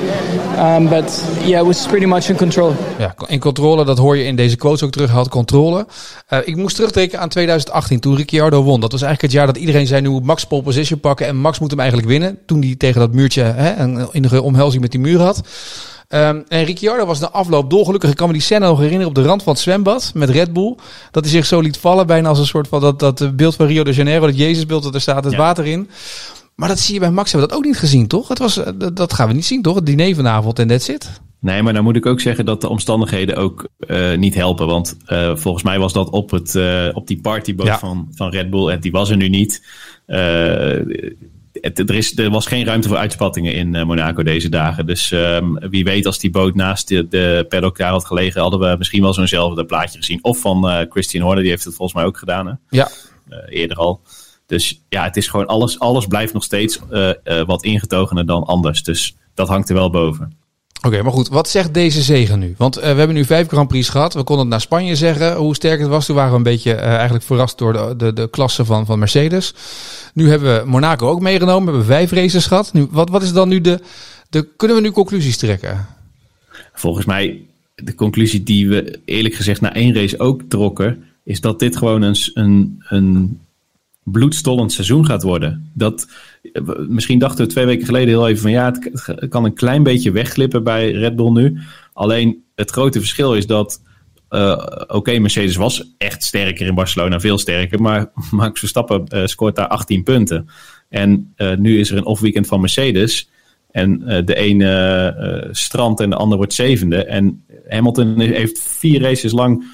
Um, 0.58 0.88
but 0.88 1.24
yeah, 1.44 1.60
it 1.60 1.66
was 1.66 1.86
pretty 1.86 2.06
much 2.06 2.28
in 2.28 2.36
control. 2.36 2.74
Ja, 2.98 3.14
in 3.26 3.38
controle, 3.38 3.84
dat 3.84 3.98
hoor 3.98 4.16
je 4.16 4.24
in 4.24 4.36
deze 4.36 4.56
quotes 4.56 4.82
ook 4.82 4.90
terug. 4.90 5.10
Had 5.10 5.28
controle. 5.28 5.86
Uh, 6.32 6.38
ik 6.44 6.56
moest 6.56 6.74
terugdenken 6.74 7.20
aan 7.20 7.28
2018, 7.28 8.00
toen 8.00 8.16
Ricciardo 8.16 8.62
won. 8.62 8.80
Dat 8.80 8.92
was 8.92 9.02
eigenlijk 9.02 9.32
het 9.32 9.42
jaar 9.42 9.46
dat 9.52 9.62
iedereen 9.62 9.86
zei, 9.86 10.00
nu 10.00 10.08
moet 10.08 10.24
Max 10.24 10.44
pole 10.44 10.62
position 10.62 11.00
pakken. 11.00 11.26
En 11.26 11.36
Max 11.36 11.58
moet 11.58 11.70
hem 11.70 11.80
eigenlijk 11.80 12.08
winnen. 12.08 12.38
Toen 12.46 12.60
hij 12.60 12.74
tegen 12.78 13.00
dat 13.00 13.12
muurtje 13.12 13.42
hè, 13.42 13.76
een 13.76 14.08
innige 14.12 14.42
omhelzing 14.42 14.82
met 14.82 14.90
die 14.90 15.00
muur 15.00 15.20
had. 15.20 15.42
Um, 16.14 16.44
en 16.48 16.64
Ricciardo 16.64 17.06
was 17.06 17.20
na 17.20 17.30
afloop 17.30 17.70
dolgelukkig. 17.70 18.10
Ik 18.10 18.16
kan 18.16 18.26
me 18.26 18.32
die 18.32 18.42
scène 18.42 18.66
nog 18.66 18.78
herinneren 18.78 19.08
op 19.08 19.14
de 19.14 19.22
rand 19.22 19.42
van 19.42 19.52
het 19.52 19.62
zwembad 19.62 20.10
met 20.14 20.30
Red 20.30 20.52
Bull. 20.52 20.76
Dat 21.10 21.24
hij 21.24 21.32
zich 21.32 21.46
zo 21.46 21.60
liet 21.60 21.76
vallen, 21.76 22.06
bijna 22.06 22.28
als 22.28 22.38
een 22.38 22.46
soort 22.46 22.68
van 22.68 22.80
dat, 22.80 22.98
dat 22.98 23.36
beeld 23.36 23.54
van 23.54 23.66
Rio 23.66 23.84
de 23.84 23.92
Janeiro, 23.92 24.26
dat 24.26 24.38
Jezusbeeld 24.38 24.82
dat 24.82 24.94
er 24.94 25.00
staat, 25.00 25.24
het 25.24 25.32
ja. 25.32 25.38
water 25.38 25.66
in. 25.66 25.90
Maar 26.54 26.68
dat 26.68 26.78
zie 26.78 26.94
je 26.94 27.00
bij 27.00 27.10
Max, 27.10 27.32
hebben 27.32 27.48
we 27.48 27.54
dat 27.54 27.64
ook 27.64 27.70
niet 27.70 27.80
gezien, 27.80 28.06
toch? 28.06 28.28
Het 28.28 28.38
was, 28.38 28.60
dat 28.94 29.12
gaan 29.12 29.28
we 29.28 29.34
niet 29.34 29.44
zien, 29.44 29.62
toch? 29.62 29.74
Het 29.74 29.86
diner 29.86 30.14
vanavond 30.14 30.58
en 30.58 30.68
that's 30.68 30.88
it. 30.88 31.20
Nee, 31.40 31.62
maar 31.62 31.72
dan 31.72 31.84
moet 31.84 31.96
ik 31.96 32.06
ook 32.06 32.20
zeggen 32.20 32.44
dat 32.44 32.60
de 32.60 32.68
omstandigheden 32.68 33.36
ook 33.36 33.68
uh, 33.78 34.16
niet 34.16 34.34
helpen. 34.34 34.66
Want 34.66 34.96
uh, 35.06 35.36
volgens 35.36 35.64
mij 35.64 35.78
was 35.78 35.92
dat 35.92 36.10
op, 36.10 36.30
het, 36.30 36.54
uh, 36.54 36.88
op 36.92 37.06
die 37.06 37.20
partyboot 37.20 37.66
ja. 37.66 37.78
van, 37.78 38.08
van 38.14 38.30
Red 38.30 38.50
Bull. 38.50 38.68
En 38.68 38.80
die 38.80 38.92
was 38.92 39.10
er 39.10 39.16
nu 39.16 39.28
niet 39.28 39.62
het, 41.60 41.78
er, 41.78 41.94
is, 41.94 42.18
er 42.18 42.30
was 42.30 42.46
geen 42.46 42.64
ruimte 42.64 42.88
voor 42.88 42.96
uitspattingen 42.96 43.54
in 43.54 43.74
uh, 43.74 43.84
Monaco 43.84 44.22
deze 44.22 44.48
dagen. 44.48 44.86
Dus 44.86 45.10
um, 45.10 45.58
wie 45.58 45.84
weet, 45.84 46.06
als 46.06 46.18
die 46.18 46.30
boot 46.30 46.54
naast 46.54 46.88
de, 46.88 47.08
de 47.08 47.46
paddock 47.48 47.76
daar 47.76 47.90
had 47.90 48.04
gelegen, 48.04 48.40
hadden 48.40 48.60
we 48.60 48.74
misschien 48.78 49.02
wel 49.02 49.14
zo'nzelfde 49.14 49.64
plaatje 49.64 49.98
gezien. 49.98 50.24
Of 50.24 50.38
van 50.38 50.70
uh, 50.70 50.80
Christian 50.88 51.22
Horner, 51.24 51.42
die 51.42 51.50
heeft 51.50 51.64
het 51.64 51.74
volgens 51.74 51.98
mij 51.98 52.06
ook 52.06 52.18
gedaan. 52.18 52.46
Hè? 52.46 52.52
Ja. 52.68 52.88
Uh, 53.30 53.38
eerder 53.48 53.76
al. 53.76 54.00
Dus 54.46 54.82
ja, 54.88 55.04
het 55.04 55.16
is 55.16 55.28
gewoon 55.28 55.46
alles, 55.46 55.78
alles 55.78 56.06
blijft 56.06 56.32
nog 56.32 56.44
steeds 56.44 56.80
wat 57.46 57.64
ingetogener 57.64 58.26
dan 58.26 58.44
anders. 58.44 58.82
Dus 58.82 59.16
dat 59.34 59.48
hangt 59.48 59.68
er 59.68 59.74
wel 59.74 59.90
boven. 59.90 60.38
Oké, 60.78 60.88
okay, 60.88 61.00
maar 61.00 61.12
goed, 61.12 61.28
wat 61.28 61.48
zegt 61.48 61.74
deze 61.74 62.02
zegen 62.02 62.38
nu? 62.38 62.54
Want 62.58 62.74
we 62.74 62.80
hebben 62.80 63.12
nu 63.12 63.24
vijf 63.24 63.48
Grand 63.48 63.68
Prix 63.68 63.88
gehad. 63.88 64.14
We 64.14 64.22
konden 64.22 64.44
het 64.44 64.50
naar 64.50 64.60
Spanje 64.60 64.96
zeggen 64.96 65.36
hoe 65.36 65.54
sterk 65.54 65.80
het 65.80 65.88
was. 65.88 66.06
Toen 66.06 66.16
waren 66.16 66.30
we 66.30 66.36
een 66.36 66.42
beetje 66.42 66.74
eigenlijk 66.74 67.24
verrast 67.24 67.58
door 67.58 67.72
de, 67.72 67.94
de, 67.96 68.12
de 68.12 68.30
klasse 68.30 68.64
van, 68.64 68.86
van 68.86 68.98
Mercedes. 68.98 69.54
Nu 70.14 70.28
hebben 70.28 70.58
we 70.58 70.70
Monaco 70.70 71.08
ook 71.08 71.20
meegenomen. 71.20 71.64
We 71.64 71.78
hebben 71.78 71.96
vijf 71.96 72.10
races 72.10 72.46
gehad. 72.46 72.72
Nu, 72.72 72.86
wat, 72.90 73.10
wat 73.10 73.22
is 73.22 73.32
dan 73.32 73.48
nu 73.48 73.60
de, 73.60 73.80
de. 74.28 74.48
Kunnen 74.56 74.76
we 74.76 74.82
nu 74.82 74.90
conclusies 74.90 75.36
trekken? 75.36 75.86
Volgens 76.72 77.06
mij, 77.06 77.42
de 77.74 77.94
conclusie 77.94 78.42
die 78.42 78.68
we 78.68 78.98
eerlijk 79.04 79.34
gezegd 79.34 79.60
na 79.60 79.74
één 79.74 79.94
race 79.94 80.18
ook 80.18 80.42
trokken. 80.48 81.04
Is 81.24 81.40
dat 81.40 81.58
dit 81.58 81.76
gewoon 81.76 82.02
een, 82.02 82.16
een, 82.34 82.82
een 82.88 83.40
bloedstollend 84.02 84.72
seizoen 84.72 85.06
gaat 85.06 85.22
worden. 85.22 85.70
Dat, 85.72 86.08
misschien 86.88 87.18
dachten 87.18 87.44
we 87.44 87.50
twee 87.50 87.64
weken 87.64 87.86
geleden 87.86 88.08
heel 88.08 88.28
even 88.28 88.42
van 88.42 88.50
ja, 88.50 88.74
het 88.92 89.28
kan 89.28 89.44
een 89.44 89.54
klein 89.54 89.82
beetje 89.82 90.10
wegglippen 90.10 90.64
bij 90.64 90.90
Red 90.90 91.16
Bull 91.16 91.30
nu. 91.30 91.58
Alleen 91.92 92.42
het 92.54 92.70
grote 92.70 92.98
verschil 92.98 93.34
is 93.34 93.46
dat, 93.46 93.80
uh, 94.30 94.66
oké, 94.86 95.18
Mercedes 95.18 95.56
was 95.56 95.94
echt 95.98 96.24
sterker 96.24 96.66
in 96.66 96.74
Barcelona, 96.74 97.20
veel 97.20 97.38
sterker, 97.38 97.82
maar 97.82 98.10
Max 98.30 98.58
Verstappen 98.58 99.04
uh, 99.14 99.26
scoort 99.26 99.56
daar 99.56 99.68
18 99.68 100.02
punten. 100.02 100.48
En 100.88 101.32
uh, 101.36 101.56
nu 101.56 101.78
is 101.78 101.90
er 101.90 101.96
een 101.96 102.04
off-weekend 102.04 102.46
van 102.46 102.60
Mercedes. 102.60 103.28
En 103.70 103.98
de 104.24 104.34
ene 104.34 105.48
strand 105.50 106.00
en 106.00 106.10
de 106.10 106.16
ander 106.16 106.36
wordt 106.36 106.52
zevende. 106.52 107.04
En 107.04 107.44
Hamilton 107.68 108.20
heeft 108.20 108.60
vier 108.60 109.00
races 109.00 109.32
lang 109.32 109.64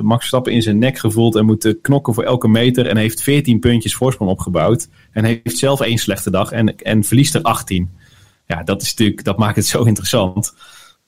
Max 0.00 0.18
Verstappen 0.18 0.52
in 0.52 0.62
zijn 0.62 0.78
nek 0.78 0.98
gevoeld 0.98 1.36
en 1.36 1.44
moet 1.44 1.78
knokken 1.82 2.14
voor 2.14 2.24
elke 2.24 2.48
meter. 2.48 2.86
En 2.86 2.96
heeft 2.96 3.22
14 3.22 3.58
puntjes 3.58 3.94
voorsprong 3.94 4.30
opgebouwd. 4.30 4.88
En 5.12 5.24
heeft 5.24 5.58
zelf 5.58 5.80
één 5.80 5.98
slechte 5.98 6.30
dag 6.30 6.50
en, 6.50 6.76
en 6.76 7.04
verliest 7.04 7.34
er 7.34 7.42
18. 7.42 7.90
Ja, 8.46 8.62
dat, 8.62 8.82
is 8.82 8.90
natuurlijk, 8.90 9.24
dat 9.24 9.38
maakt 9.38 9.56
het 9.56 9.66
zo 9.66 9.82
interessant. 9.82 10.54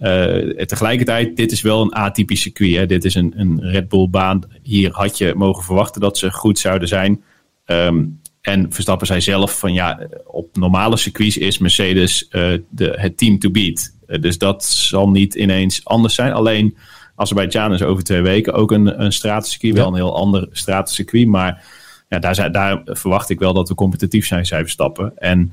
Uh, 0.01 0.65
tegelijkertijd, 0.65 1.37
dit 1.37 1.53
is 1.53 1.63
wel 1.63 1.83
een 1.83 1.95
atypisch 1.95 2.41
circuit. 2.41 2.77
Hè. 2.77 2.87
Dit 2.87 3.05
is 3.05 3.15
een, 3.15 3.33
een 3.37 3.61
Red 3.61 3.89
Bull 3.89 4.09
baan. 4.09 4.43
Hier 4.63 4.91
had 4.93 5.19
je 5.19 5.35
mogen 5.37 5.65
verwachten 5.65 6.01
dat 6.01 6.19
ze 6.19 6.33
goed 6.33 6.59
zouden 6.59 6.89
zijn. 6.89 7.23
Um, 7.67 8.21
en 8.41 8.73
Verstappen 8.73 9.07
zei 9.07 9.21
zelf 9.21 9.59
van 9.59 9.73
ja, 9.73 10.01
op 10.25 10.57
normale 10.57 10.97
circuits 10.97 11.37
is 11.37 11.59
Mercedes 11.59 12.29
uh, 12.31 12.53
de, 12.69 12.95
het 12.97 13.17
team 13.19 13.39
to 13.39 13.51
beat. 13.51 13.93
Uh, 14.07 14.21
dus 14.21 14.39
dat 14.39 14.65
zal 14.65 15.11
niet 15.11 15.35
ineens 15.35 15.85
anders 15.85 16.15
zijn. 16.15 16.33
Alleen 16.33 16.77
Azerbeidzjan 17.15 17.73
is 17.73 17.83
over 17.83 18.05
twee 18.05 18.23
weken 18.23 18.53
ook 18.53 18.73
een, 18.73 19.05
een 19.05 19.13
stratencircuit. 19.13 19.75
Wel 19.75 19.89
een 19.89 19.95
heel 19.95 20.17
ander 20.17 20.49
stratencircuit. 20.53 21.27
Maar 21.27 21.65
ja, 22.09 22.19
daar, 22.19 22.53
daar 22.53 22.81
verwacht 22.85 23.31
ik 23.31 23.39
wel 23.39 23.53
dat 23.53 23.69
we 23.69 23.75
competitief 23.75 24.27
zijn, 24.27 24.47
zij 24.47 24.61
Verstappen. 24.61 25.13
En 25.17 25.53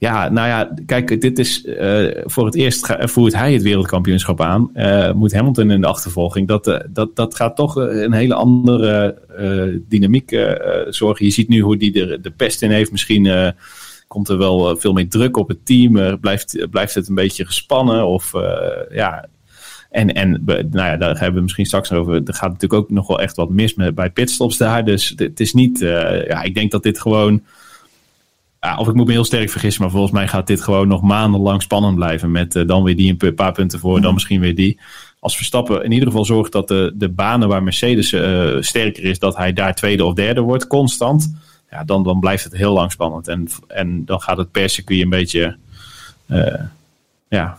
ja, 0.00 0.28
nou 0.28 0.48
ja, 0.48 0.74
kijk, 0.86 1.20
dit 1.20 1.38
is 1.38 1.64
uh, 1.64 2.10
voor 2.24 2.44
het 2.44 2.54
eerst 2.54 2.94
voert 2.98 3.34
hij 3.34 3.52
het 3.52 3.62
wereldkampioenschap 3.62 4.40
aan. 4.40 4.70
Uh, 4.74 5.12
moet 5.12 5.32
Hamilton 5.32 5.70
in 5.70 5.80
de 5.80 5.86
achtervolging. 5.86 6.48
Dat, 6.48 6.68
uh, 6.68 6.76
dat, 6.90 7.16
dat 7.16 7.34
gaat 7.34 7.56
toch 7.56 7.74
een 7.74 8.12
hele 8.12 8.34
andere 8.34 9.18
dynamiek 9.88 10.46
zorgen. 10.88 11.24
Je 11.24 11.30
ziet 11.30 11.48
nu 11.48 11.60
hoe 11.60 11.76
die 11.76 11.92
de, 11.92 12.18
de 12.20 12.30
pest 12.30 12.62
in 12.62 12.70
heeft. 12.70 12.90
Misschien 12.90 13.54
komt 14.06 14.28
er 14.28 14.38
wel 14.38 14.76
veel 14.76 14.92
meer 14.92 15.08
druk 15.08 15.36
op 15.36 15.48
het 15.48 15.66
team. 15.66 16.20
blijft, 16.20 16.66
blijft 16.70 16.94
het 16.94 17.08
een 17.08 17.14
beetje 17.14 17.46
gespannen? 17.46 18.06
Of 18.06 18.32
ja, 18.90 19.28
en, 19.90 20.14
en 20.14 20.42
nou 20.46 20.70
ja, 20.70 20.96
daar 20.96 21.18
hebben 21.18 21.34
we 21.34 21.42
misschien 21.42 21.66
straks 21.66 21.92
over. 21.92 22.14
Er 22.14 22.34
gaat 22.34 22.52
natuurlijk 22.52 22.82
ook 22.82 22.90
nog 22.90 23.06
wel 23.06 23.20
echt 23.20 23.36
wat 23.36 23.50
mis 23.50 23.74
met, 23.74 23.94
bij 23.94 24.10
pitstops 24.10 24.56
daar. 24.56 24.84
Dus 24.84 25.12
het 25.16 25.40
is 25.40 25.52
niet. 25.52 25.78
Ja, 25.78 26.42
ik 26.42 26.54
denk 26.54 26.70
dat 26.70 26.82
dit 26.82 27.00
gewoon. 27.00 27.42
Ja, 28.60 28.76
of 28.76 28.88
ik 28.88 28.94
moet 28.94 29.06
me 29.06 29.12
heel 29.12 29.24
sterk 29.24 29.50
vergissen, 29.50 29.82
maar 29.82 29.90
volgens 29.90 30.12
mij 30.12 30.28
gaat 30.28 30.46
dit 30.46 30.60
gewoon 30.60 30.88
nog 30.88 31.02
maandenlang 31.02 31.62
spannend 31.62 31.94
blijven. 31.94 32.30
Met 32.30 32.54
uh, 32.54 32.66
dan 32.66 32.82
weer 32.82 32.96
die 32.96 33.16
een 33.18 33.34
paar 33.34 33.52
punten 33.52 33.78
voor, 33.78 33.94
dan 33.94 34.02
mhm. 34.02 34.14
misschien 34.14 34.40
weer 34.40 34.54
die. 34.54 34.78
Als 35.20 35.36
Verstappen 35.36 35.84
in 35.84 35.92
ieder 35.92 36.08
geval 36.08 36.24
zorgt 36.24 36.52
dat 36.52 36.68
de, 36.68 36.92
de 36.94 37.08
banen 37.08 37.48
waar 37.48 37.62
Mercedes 37.62 38.12
uh, 38.12 38.56
sterker 38.60 39.04
is, 39.04 39.18
dat 39.18 39.36
hij 39.36 39.52
daar 39.52 39.74
tweede 39.74 40.04
of 40.04 40.14
derde 40.14 40.40
wordt, 40.40 40.66
constant. 40.66 41.34
Ja, 41.70 41.84
dan, 41.84 42.02
dan 42.02 42.20
blijft 42.20 42.44
het 42.44 42.56
heel 42.56 42.72
lang 42.72 42.92
spannend. 42.92 43.28
En, 43.28 43.48
en 43.66 44.04
dan 44.04 44.20
gaat 44.20 44.36
het 44.36 44.50
per 44.50 44.68
circuit 44.68 45.00
een 45.00 45.08
beetje. 45.08 45.56
ja, 46.26 46.78
uh, 47.28 47.52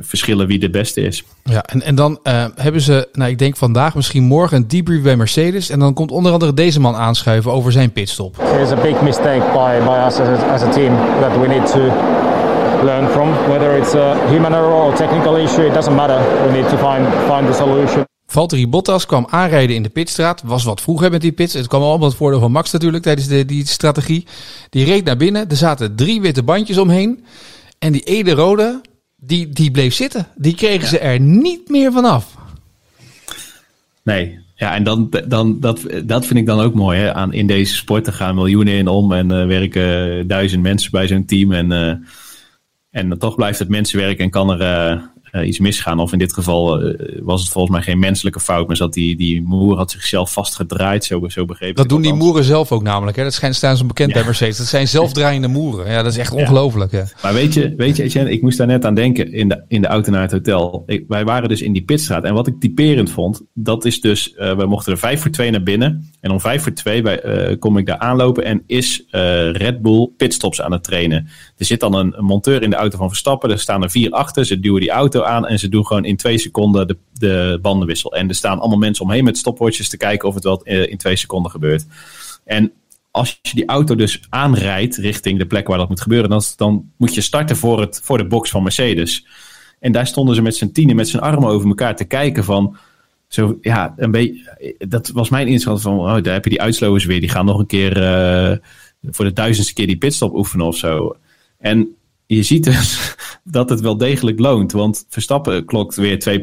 verschillen 0.00 0.46
wie 0.46 0.58
de 0.58 0.70
beste 0.70 1.00
is. 1.00 1.24
Ja, 1.42 1.62
en, 1.64 1.82
en 1.82 1.94
dan 1.94 2.18
uh, 2.22 2.44
hebben 2.54 2.80
ze, 2.80 3.08
nou 3.12 3.30
ik 3.30 3.38
denk 3.38 3.56
vandaag, 3.56 3.94
misschien 3.94 4.24
morgen 4.24 4.56
een 4.56 4.68
debrief 4.68 5.02
bij 5.02 5.16
Mercedes. 5.16 5.70
En 5.70 5.78
dan 5.78 5.94
komt 5.94 6.10
onder 6.10 6.32
andere 6.32 6.54
deze 6.54 6.80
man 6.80 6.94
aanschuiven 6.94 7.52
over 7.52 7.72
zijn 7.72 7.92
pitstop. 7.92 8.36
It 8.38 8.60
is 8.60 8.70
a 8.70 8.80
big 8.80 9.02
mistake 9.02 9.42
by, 9.52 9.84
by 9.84 10.06
us 10.06 10.18
as 10.18 10.18
a, 10.18 10.52
as 10.52 10.62
a 10.62 10.70
team 10.70 10.94
that 11.20 11.40
we 11.40 11.46
need 11.48 11.66
to 11.66 11.78
learn 12.84 13.08
from. 13.08 13.30
Whether 13.48 13.78
it's 13.78 13.94
a 13.94 14.28
human 14.28 14.52
error 14.52 14.72
or 14.72 14.94
technical 14.94 15.36
issue, 15.36 15.66
it 15.66 15.74
doesn't 15.74 15.96
matter. 15.96 16.18
We 16.46 16.52
need 16.52 16.68
to 16.68 16.76
find, 16.76 17.06
find 17.32 17.46
the 17.46 17.52
solution. 17.52 18.04
Valtteri 18.26 18.68
Bottas 18.68 19.06
kwam 19.06 19.26
aanrijden 19.30 19.76
in 19.76 19.82
de 19.82 19.88
pitstraat. 19.88 20.42
Was 20.44 20.64
wat 20.64 20.80
vroeger 20.80 21.10
met 21.10 21.20
die 21.20 21.32
pits. 21.32 21.54
Het 21.54 21.66
kwam 21.66 21.82
allemaal 21.82 22.08
het 22.08 22.16
voordeel 22.16 22.40
van 22.40 22.52
Max 22.52 22.72
natuurlijk 22.72 23.02
tijdens 23.02 23.26
de, 23.26 23.44
die 23.44 23.66
strategie. 23.66 24.26
Die 24.70 24.84
reed 24.84 25.04
naar 25.04 25.16
binnen. 25.16 25.48
Er 25.48 25.56
zaten 25.56 25.96
drie 25.96 26.20
witte 26.20 26.42
bandjes 26.42 26.78
omheen. 26.78 27.24
En 27.78 27.92
die 27.92 28.02
ene 28.02 28.32
rode, 28.32 28.80
die, 29.16 29.48
die 29.48 29.70
bleef 29.70 29.94
zitten. 29.94 30.26
Die 30.36 30.54
kregen 30.54 30.88
ze 30.88 30.98
er 30.98 31.20
niet 31.20 31.68
meer 31.68 31.92
vanaf. 31.92 32.34
Nee, 34.02 34.38
ja, 34.54 34.74
en 34.74 34.84
dan, 34.84 35.10
dan, 35.26 35.60
dat, 35.60 35.80
dat 36.04 36.26
vind 36.26 36.38
ik 36.38 36.46
dan 36.46 36.60
ook 36.60 36.74
mooi. 36.74 36.98
Hè? 36.98 37.14
Aan, 37.14 37.32
in 37.32 37.46
deze 37.46 37.74
sport 37.74 38.14
gaan 38.14 38.34
miljoenen 38.34 38.74
in 38.74 38.88
om 38.88 39.12
en 39.12 39.32
uh, 39.32 39.46
werken 39.46 40.26
duizend 40.26 40.62
mensen 40.62 40.90
bij 40.90 41.06
zo'n 41.06 41.24
team. 41.24 41.52
En, 41.52 41.70
uh, 41.70 41.92
en 42.90 43.18
toch 43.18 43.34
blijft 43.34 43.58
het 43.58 43.68
mensenwerk 43.68 44.18
en 44.18 44.30
kan 44.30 44.60
er 44.60 45.10
uh, 45.32 45.40
uh, 45.40 45.46
iets 45.46 45.58
misgaan. 45.58 45.98
Of 45.98 46.12
in 46.12 46.18
dit 46.18 46.32
geval 46.32 46.82
uh, 46.82 47.20
was 47.22 47.40
het 47.40 47.50
volgens 47.50 47.74
mij 47.74 47.82
geen 47.82 47.98
menselijke 47.98 48.40
fout, 48.40 48.66
maar 48.66 48.76
zat 48.76 48.92
die, 48.92 49.16
die 49.16 49.42
moer 49.42 49.76
had 49.76 49.90
zichzelf 49.90 50.32
vastgedraaid, 50.32 51.04
zo, 51.04 51.28
zo 51.28 51.44
begrepen. 51.44 51.76
Dat 51.76 51.88
doen 51.88 52.02
die 52.02 52.12
moeren 52.12 52.44
zelf 52.44 52.72
ook 52.72 52.82
namelijk. 52.82 53.16
Hè? 53.16 53.22
Dat 53.22 53.32
schijnt 53.34 53.54
staan 53.54 53.76
zo 53.76 53.84
bekend 53.84 54.08
ja. 54.08 54.14
bij 54.14 54.24
Mercedes. 54.24 54.56
Dat 54.56 54.66
zijn 54.66 54.88
zelfdraaiende 54.88 55.48
moeren. 55.48 55.90
Ja, 55.90 56.02
dat 56.02 56.12
is 56.12 56.18
echt 56.18 56.32
ongelooflijk. 56.32 56.92
Hè? 56.92 57.02
Maar 57.22 57.34
weet 57.34 57.54
je, 57.54 57.74
weet 57.76 57.96
je 57.96 58.02
Etienne, 58.02 58.30
ik 58.30 58.42
moest 58.42 58.58
daar 58.58 58.66
net 58.66 58.84
aan 58.84 58.94
denken 58.94 59.32
in 59.32 59.48
de, 59.48 59.64
in 59.68 59.80
de 59.80 59.86
auto 59.86 60.10
naar 60.10 60.22
het 60.22 60.32
hotel. 60.32 60.82
Ik, 60.86 61.04
wij 61.08 61.24
waren 61.24 61.48
dus 61.48 61.62
in 61.62 61.72
die 61.72 61.84
pitstraat. 61.84 62.24
En 62.24 62.34
wat 62.34 62.46
ik 62.46 62.60
typerend 62.60 63.10
vond, 63.10 63.42
dat 63.54 63.84
is 63.84 64.00
dus, 64.00 64.34
uh, 64.36 64.56
we 64.56 64.66
mochten 64.66 64.92
er 64.92 64.98
vijf 64.98 65.20
voor 65.20 65.30
twee 65.30 65.50
naar 65.50 65.62
binnen. 65.62 66.10
En 66.20 66.30
om 66.30 66.40
vijf 66.40 66.62
voor 66.62 66.72
twee 66.72 67.02
bij, 67.02 67.56
kom 67.58 67.78
ik 67.78 67.86
daar 67.86 67.98
aanlopen 67.98 68.44
en 68.44 68.62
is 68.66 69.04
Red 69.52 69.82
Bull 69.82 70.10
pitstops 70.16 70.60
aan 70.60 70.72
het 70.72 70.84
trainen. 70.84 71.28
Er 71.56 71.64
zit 71.64 71.80
dan 71.80 71.94
een, 71.94 72.18
een 72.18 72.24
monteur 72.24 72.62
in 72.62 72.70
de 72.70 72.76
auto 72.76 72.98
van 72.98 73.08
Verstappen. 73.08 73.50
Er 73.50 73.58
staan 73.58 73.82
er 73.82 73.90
vier 73.90 74.10
achter. 74.10 74.44
Ze 74.44 74.60
duwen 74.60 74.80
die 74.80 74.90
auto 74.90 75.15
aan 75.24 75.46
en 75.46 75.58
ze 75.58 75.68
doen 75.68 75.86
gewoon 75.86 76.04
in 76.04 76.16
twee 76.16 76.38
seconden 76.38 76.86
de, 76.86 76.96
de 77.12 77.58
bandenwissel. 77.62 78.14
En 78.14 78.28
er 78.28 78.34
staan 78.34 78.58
allemaal 78.58 78.78
mensen 78.78 79.04
omheen 79.04 79.24
met 79.24 79.38
stopwatches 79.38 79.88
te 79.88 79.96
kijken 79.96 80.28
of 80.28 80.34
het 80.34 80.44
wel 80.44 80.62
eh, 80.62 80.90
in 80.90 80.96
twee 80.96 81.16
seconden 81.16 81.50
gebeurt. 81.50 81.86
En 82.44 82.72
als 83.10 83.38
je 83.42 83.54
die 83.54 83.66
auto 83.66 83.94
dus 83.94 84.20
aanrijdt 84.28 84.96
richting 84.96 85.38
de 85.38 85.46
plek 85.46 85.66
waar 85.66 85.78
dat 85.78 85.88
moet 85.88 86.00
gebeuren, 86.00 86.30
dan, 86.30 86.42
dan 86.56 86.90
moet 86.96 87.14
je 87.14 87.20
starten 87.20 87.56
voor, 87.56 87.80
het, 87.80 88.00
voor 88.04 88.18
de 88.18 88.26
box 88.26 88.50
van 88.50 88.62
Mercedes. 88.62 89.26
En 89.80 89.92
daar 89.92 90.06
stonden 90.06 90.34
ze 90.34 90.42
met 90.42 90.56
z'n 90.56 90.72
tienen, 90.72 90.96
met 90.96 91.08
z'n 91.08 91.18
armen 91.18 91.48
over 91.48 91.68
elkaar 91.68 91.96
te 91.96 92.04
kijken 92.04 92.44
van... 92.44 92.76
Zo, 93.28 93.58
ja, 93.60 93.94
een 93.96 94.10
beetje, 94.10 94.76
dat 94.88 95.08
was 95.08 95.28
mijn 95.28 95.48
inschatting 95.48 95.82
van, 95.82 95.98
oh, 95.98 96.22
daar 96.22 96.32
heb 96.32 96.44
je 96.44 96.50
die 96.50 96.60
uitslowers 96.60 97.04
weer. 97.04 97.20
Die 97.20 97.28
gaan 97.28 97.44
nog 97.44 97.58
een 97.58 97.66
keer 97.66 98.02
uh, 98.02 98.56
voor 99.10 99.24
de 99.24 99.32
duizendste 99.32 99.74
keer 99.74 99.86
die 99.86 99.98
pitstop 99.98 100.34
oefenen 100.34 100.66
of 100.66 100.76
zo. 100.76 101.16
En 101.58 101.95
je 102.26 102.42
ziet 102.42 102.64
dus 102.64 103.14
dat 103.44 103.70
het 103.70 103.80
wel 103.80 103.96
degelijk 103.96 104.38
loont. 104.38 104.72
Want 104.72 105.06
Verstappen 105.08 105.64
klokt 105.64 105.96
weer 105.96 106.40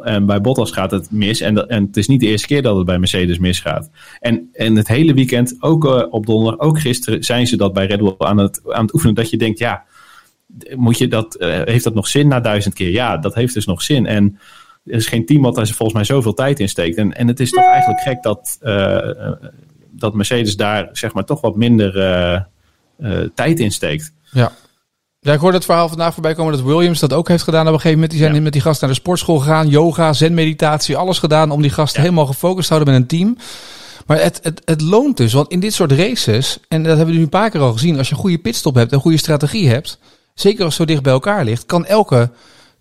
2.0 0.00 0.04
en 0.04 0.26
bij 0.26 0.40
Bottas 0.40 0.70
gaat 0.70 0.90
het 0.90 1.10
mis. 1.10 1.40
En, 1.40 1.68
en 1.68 1.86
het 1.86 1.96
is 1.96 2.08
niet 2.08 2.20
de 2.20 2.26
eerste 2.26 2.46
keer 2.46 2.62
dat 2.62 2.76
het 2.76 2.86
bij 2.86 2.98
Mercedes 2.98 3.38
misgaat. 3.38 3.90
En, 4.20 4.48
en 4.52 4.76
het 4.76 4.88
hele 4.88 5.14
weekend, 5.14 5.56
ook 5.60 5.84
uh, 5.84 6.02
op 6.10 6.26
donderdag, 6.26 6.60
ook 6.60 6.80
gisteren, 6.80 7.24
zijn 7.24 7.46
ze 7.46 7.56
dat 7.56 7.72
bij 7.72 7.86
Red 7.86 7.98
Bull 7.98 8.14
aan 8.18 8.38
het, 8.38 8.60
aan 8.68 8.84
het 8.84 8.94
oefenen. 8.94 9.14
Dat 9.14 9.30
je 9.30 9.36
denkt, 9.36 9.58
ja, 9.58 9.84
moet 10.76 10.98
je 10.98 11.08
dat, 11.08 11.36
uh, 11.40 11.62
heeft 11.64 11.84
dat 11.84 11.94
nog 11.94 12.06
zin 12.06 12.28
na 12.28 12.40
duizend 12.40 12.74
keer? 12.74 12.90
Ja, 12.90 13.16
dat 13.16 13.34
heeft 13.34 13.54
dus 13.54 13.66
nog 13.66 13.82
zin. 13.82 14.06
En 14.06 14.38
er 14.84 14.94
is 14.94 15.06
geen 15.06 15.26
team 15.26 15.42
wat 15.42 15.54
daar 15.54 15.66
volgens 15.66 15.92
mij 15.92 16.04
zoveel 16.04 16.34
tijd 16.34 16.60
in 16.60 16.68
steekt. 16.68 16.96
En, 16.96 17.12
en 17.12 17.28
het 17.28 17.40
is 17.40 17.50
toch 17.50 17.64
eigenlijk 17.64 18.00
gek 18.00 18.22
dat, 18.22 18.58
uh, 18.62 19.32
dat 19.90 20.14
Mercedes 20.14 20.56
daar 20.56 20.88
zeg 20.92 21.12
maar 21.12 21.24
toch 21.24 21.40
wat 21.40 21.56
minder 21.56 21.92
tijd 23.34 23.60
in 23.60 23.70
steekt. 23.70 24.12
Ja. 24.30 24.52
Ja, 25.24 25.32
ik 25.32 25.40
hoorde 25.40 25.56
het 25.56 25.66
verhaal 25.66 25.88
vandaag 25.88 26.12
voorbij 26.12 26.34
komen 26.34 26.52
dat 26.52 26.62
Williams 26.62 27.00
dat 27.00 27.12
ook 27.12 27.28
heeft 27.28 27.42
gedaan 27.42 27.66
op 27.66 27.72
een 27.72 27.80
gegeven 27.80 27.94
moment. 27.94 28.10
Die 28.10 28.20
zijn 28.20 28.34
ja. 28.34 28.40
met 28.40 28.52
die 28.52 28.62
gasten 28.62 28.86
naar 28.86 28.94
de 28.96 29.00
sportschool 29.02 29.38
gegaan, 29.38 29.68
yoga, 29.68 30.12
zenmeditatie, 30.12 30.96
alles 30.96 31.18
gedaan 31.18 31.50
om 31.50 31.62
die 31.62 31.70
gasten 31.70 32.00
ja. 32.00 32.08
helemaal 32.08 32.26
gefocust 32.26 32.68
te 32.68 32.74
houden 32.74 32.94
met 32.94 33.02
een 33.02 33.08
team. 33.08 33.36
Maar 34.06 34.22
het, 34.22 34.40
het, 34.42 34.62
het 34.64 34.80
loont 34.80 35.16
dus, 35.16 35.32
want 35.32 35.50
in 35.50 35.60
dit 35.60 35.74
soort 35.74 35.92
races, 35.92 36.58
en 36.68 36.82
dat 36.82 36.96
hebben 36.96 37.14
we 37.14 37.18
nu 37.18 37.24
een 37.24 37.28
paar 37.28 37.50
keer 37.50 37.60
al 37.60 37.72
gezien, 37.72 37.98
als 37.98 38.08
je 38.08 38.14
een 38.14 38.20
goede 38.20 38.38
pitstop 38.38 38.74
hebt 38.74 38.90
en 38.90 38.96
een 38.96 39.02
goede 39.02 39.16
strategie 39.16 39.68
hebt, 39.68 39.98
zeker 40.34 40.64
als 40.64 40.78
het 40.78 40.82
zo 40.82 40.92
dicht 40.92 41.02
bij 41.02 41.12
elkaar 41.12 41.44
ligt, 41.44 41.66
kan 41.66 41.86
elke 41.86 42.30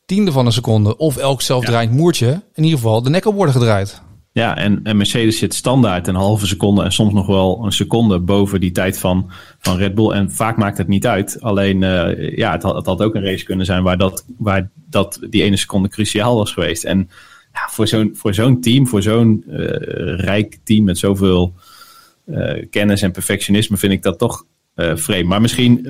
tiende 0.05 0.31
van 0.31 0.45
een 0.45 0.51
seconde 0.51 0.97
of 0.97 1.17
elk 1.17 1.41
zelfdraaiend 1.41 1.93
ja. 1.93 1.99
moertje 1.99 2.41
in 2.53 2.63
ieder 2.63 2.79
geval 2.79 3.01
de 3.01 3.09
nek 3.09 3.25
op 3.25 3.35
worden 3.35 3.53
gedraaid. 3.53 4.01
Ja, 4.33 4.57
en, 4.57 4.79
en 4.83 4.97
Mercedes 4.97 5.37
zit 5.37 5.53
standaard 5.53 6.07
een 6.07 6.15
halve 6.15 6.47
seconde 6.47 6.83
en 6.83 6.91
soms 6.91 7.13
nog 7.13 7.27
wel 7.27 7.65
een 7.65 7.71
seconde 7.71 8.19
boven 8.19 8.59
die 8.59 8.71
tijd 8.71 8.99
van, 8.99 9.31
van 9.59 9.77
Red 9.77 9.95
Bull. 9.95 10.11
En 10.11 10.31
vaak 10.31 10.57
maakt 10.57 10.77
het 10.77 10.87
niet 10.87 11.07
uit. 11.07 11.41
Alleen, 11.41 11.81
uh, 11.81 12.35
ja, 12.37 12.51
het 12.51 12.63
had, 12.63 12.75
het 12.75 12.85
had 12.85 13.01
ook 13.01 13.15
een 13.15 13.23
race 13.23 13.45
kunnen 13.45 13.65
zijn 13.65 13.83
waar, 13.83 13.97
dat, 13.97 14.25
waar 14.37 14.69
dat, 14.89 15.19
die 15.29 15.43
ene 15.43 15.57
seconde 15.57 15.89
cruciaal 15.89 16.35
was 16.35 16.51
geweest. 16.51 16.83
En 16.83 17.09
ja, 17.53 17.67
voor 17.69 17.87
zo'n 17.87 18.15
zo'n 18.23 18.61
team, 18.61 18.87
voor 18.87 19.01
zo'n 19.01 19.43
uh, 19.47 19.55
rijk 20.15 20.57
team 20.63 20.83
met 20.83 20.97
zoveel 20.97 21.53
uh, 22.25 22.65
kennis 22.69 23.01
en 23.01 23.11
perfectionisme, 23.11 23.77
vind 23.77 23.93
ik 23.93 24.03
dat 24.03 24.17
toch 24.17 24.45
vreemd. 24.75 25.27
Maar 25.27 25.41
misschien 25.41 25.85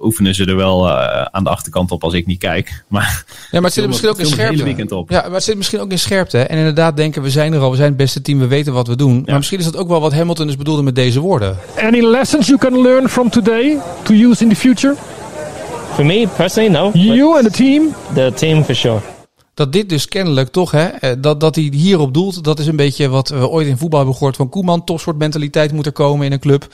oefenen 0.00 0.34
ze 0.34 0.44
er 0.44 0.56
wel 0.56 0.86
uh, 0.86 1.22
aan 1.22 1.44
de 1.44 1.50
achterkant 1.50 1.90
op 1.90 2.04
als 2.04 2.14
ik 2.14 2.26
niet 2.26 2.38
kijk. 2.38 2.66
Maar, 2.88 3.24
ja, 3.26 3.46
maar 3.50 3.62
het 3.62 3.72
zit 3.72 3.82
er 3.82 3.88
misschien 3.88 4.10
ook 4.10 4.18
in 4.18 4.26
scherpte. 4.26 4.64
Weekend 4.64 4.92
op. 4.92 5.10
Ja, 5.10 5.22
maar 5.22 5.32
het 5.32 5.44
zit 5.44 5.56
misschien 5.56 5.80
ook 5.80 5.90
in 5.90 5.98
scherpte. 5.98 6.38
En 6.38 6.58
inderdaad 6.58 6.96
denken 6.96 7.22
we 7.22 7.30
zijn 7.30 7.52
er 7.52 7.60
al, 7.60 7.70
we 7.70 7.76
zijn 7.76 7.88
het 7.88 7.96
beste 7.96 8.22
team, 8.22 8.38
we 8.38 8.46
weten 8.46 8.72
wat 8.72 8.86
we 8.86 8.96
doen. 8.96 9.14
Ja. 9.14 9.22
Maar 9.24 9.36
misschien 9.36 9.58
is 9.58 9.64
dat 9.64 9.76
ook 9.76 9.88
wel 9.88 10.00
wat 10.00 10.12
Hamilton 10.12 10.46
dus 10.46 10.56
bedoelde 10.56 10.82
met 10.82 10.94
deze 10.94 11.20
woorden. 11.20 11.56
Any 11.76 12.00
lessons 12.00 12.46
you 12.46 12.58
can 12.58 12.82
learn 12.82 13.08
from 13.08 13.30
today 13.30 13.78
to 14.02 14.14
use 14.14 14.42
in 14.42 14.48
the 14.48 14.56
future? 14.56 14.94
For 15.94 16.06
me 16.06 16.28
personally, 16.36 16.72
no. 16.72 16.90
You 16.94 17.36
and 17.36 17.44
the 17.44 17.50
team? 17.50 17.94
The 18.14 18.32
team 18.34 18.64
for 18.64 18.74
sure. 18.74 19.00
Dat 19.58 19.72
dit 19.72 19.88
dus 19.88 20.08
kennelijk 20.08 20.48
toch, 20.48 20.70
hè, 20.70 21.20
dat, 21.20 21.40
dat 21.40 21.54
hij 21.54 21.64
hierop 21.72 22.14
doelt, 22.14 22.44
dat 22.44 22.58
is 22.58 22.66
een 22.66 22.76
beetje 22.76 23.08
wat 23.08 23.28
we 23.28 23.48
ooit 23.48 23.66
in 23.66 23.76
voetbal 23.76 23.98
hebben 23.98 24.16
gehoord 24.16 24.36
van 24.36 24.48
Koeman. 24.48 24.84
Topsoort 24.84 25.18
mentaliteit 25.18 25.72
moet 25.72 25.86
er 25.86 25.92
komen 25.92 26.26
in 26.26 26.32
een 26.32 26.38
club. 26.38 26.66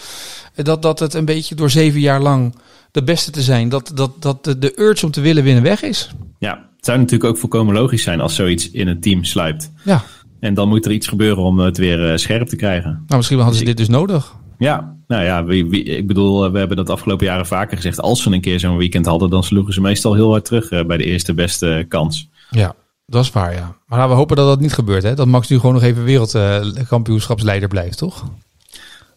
Dat, 0.54 0.82
dat 0.82 0.98
het 0.98 1.14
een 1.14 1.24
beetje 1.24 1.54
door 1.54 1.70
zeven 1.70 2.00
jaar 2.00 2.20
lang 2.20 2.54
de 2.90 3.02
beste 3.02 3.30
te 3.30 3.42
zijn. 3.42 3.68
Dat, 3.68 3.92
dat, 3.94 4.10
dat 4.22 4.44
de, 4.44 4.58
de 4.58 4.80
urge 4.80 5.06
om 5.06 5.12
te 5.12 5.20
willen 5.20 5.44
winnen 5.44 5.62
weg 5.62 5.82
is. 5.82 6.10
Ja, 6.38 6.50
het 6.76 6.84
zou 6.84 6.98
natuurlijk 6.98 7.30
ook 7.30 7.38
volkomen 7.38 7.74
logisch 7.74 8.02
zijn 8.02 8.20
als 8.20 8.34
zoiets 8.34 8.70
in 8.70 8.88
een 8.88 9.00
team 9.00 9.24
sluipt. 9.24 9.70
Ja. 9.84 10.04
En 10.40 10.54
dan 10.54 10.68
moet 10.68 10.86
er 10.86 10.92
iets 10.92 11.08
gebeuren 11.08 11.44
om 11.44 11.58
het 11.58 11.78
weer 11.78 12.10
uh, 12.10 12.16
scherp 12.16 12.48
te 12.48 12.56
krijgen. 12.56 12.90
Nou, 12.90 13.16
misschien 13.16 13.38
hadden 13.38 13.58
ze 13.58 13.64
dit 13.64 13.76
dus 13.76 13.88
nodig. 13.88 14.34
Ja, 14.58 14.96
nou 15.06 15.24
ja, 15.24 15.44
wie, 15.44 15.66
wie, 15.66 15.84
ik 15.84 16.06
bedoel, 16.06 16.52
we 16.52 16.58
hebben 16.58 16.76
dat 16.76 16.90
afgelopen 16.90 17.26
jaren 17.26 17.46
vaker 17.46 17.76
gezegd. 17.76 18.00
Als 18.00 18.22
ze 18.22 18.30
een 18.30 18.40
keer 18.40 18.60
zo'n 18.60 18.76
weekend 18.76 19.06
hadden, 19.06 19.30
dan 19.30 19.44
sloegen 19.44 19.74
ze 19.74 19.80
meestal 19.80 20.14
heel 20.14 20.30
hard 20.30 20.44
terug 20.44 20.86
bij 20.86 20.96
de 20.96 21.04
eerste 21.04 21.34
beste 21.34 21.84
kans. 21.88 22.28
Ja, 22.54 22.74
dat 23.06 23.24
is 23.24 23.30
waar, 23.30 23.54
ja. 23.54 23.76
Maar 23.86 24.08
we 24.08 24.14
hopen 24.14 24.36
dat 24.36 24.46
dat 24.46 24.60
niet 24.60 24.72
gebeurt, 24.72 25.02
hè? 25.02 25.14
Dat 25.14 25.26
Max 25.26 25.48
nu 25.48 25.58
gewoon 25.58 25.74
nog 25.74 25.82
even 25.82 26.04
wereldkampioenschapsleider 26.04 27.68
blijft, 27.68 27.98
toch? 27.98 28.24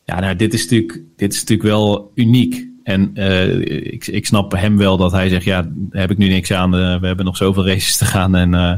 Ja, 0.05 0.19
nou, 0.19 0.35
dit 0.35 0.53
is 0.53 0.61
natuurlijk, 0.61 1.01
dit 1.15 1.33
is 1.33 1.39
natuurlijk 1.39 1.69
wel 1.69 2.11
uniek. 2.15 2.67
En 2.83 3.11
uh, 3.13 3.59
ik, 3.93 4.07
ik 4.07 4.25
snap 4.25 4.51
hem 4.51 4.77
wel 4.77 4.97
dat 4.97 5.11
hij 5.11 5.29
zegt, 5.29 5.43
ja, 5.43 5.61
daar 5.61 6.01
heb 6.01 6.11
ik 6.11 6.17
nu 6.17 6.27
niks 6.27 6.51
aan. 6.51 6.75
Uh, 6.75 6.99
we 6.99 7.07
hebben 7.07 7.25
nog 7.25 7.37
zoveel 7.37 7.65
races 7.65 7.97
te 7.97 8.05
gaan. 8.05 8.35
En, 8.35 8.53
uh, 8.53 8.73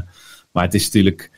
maar 0.52 0.64
het 0.64 0.74
is 0.74 0.84
natuurlijk, 0.84 1.30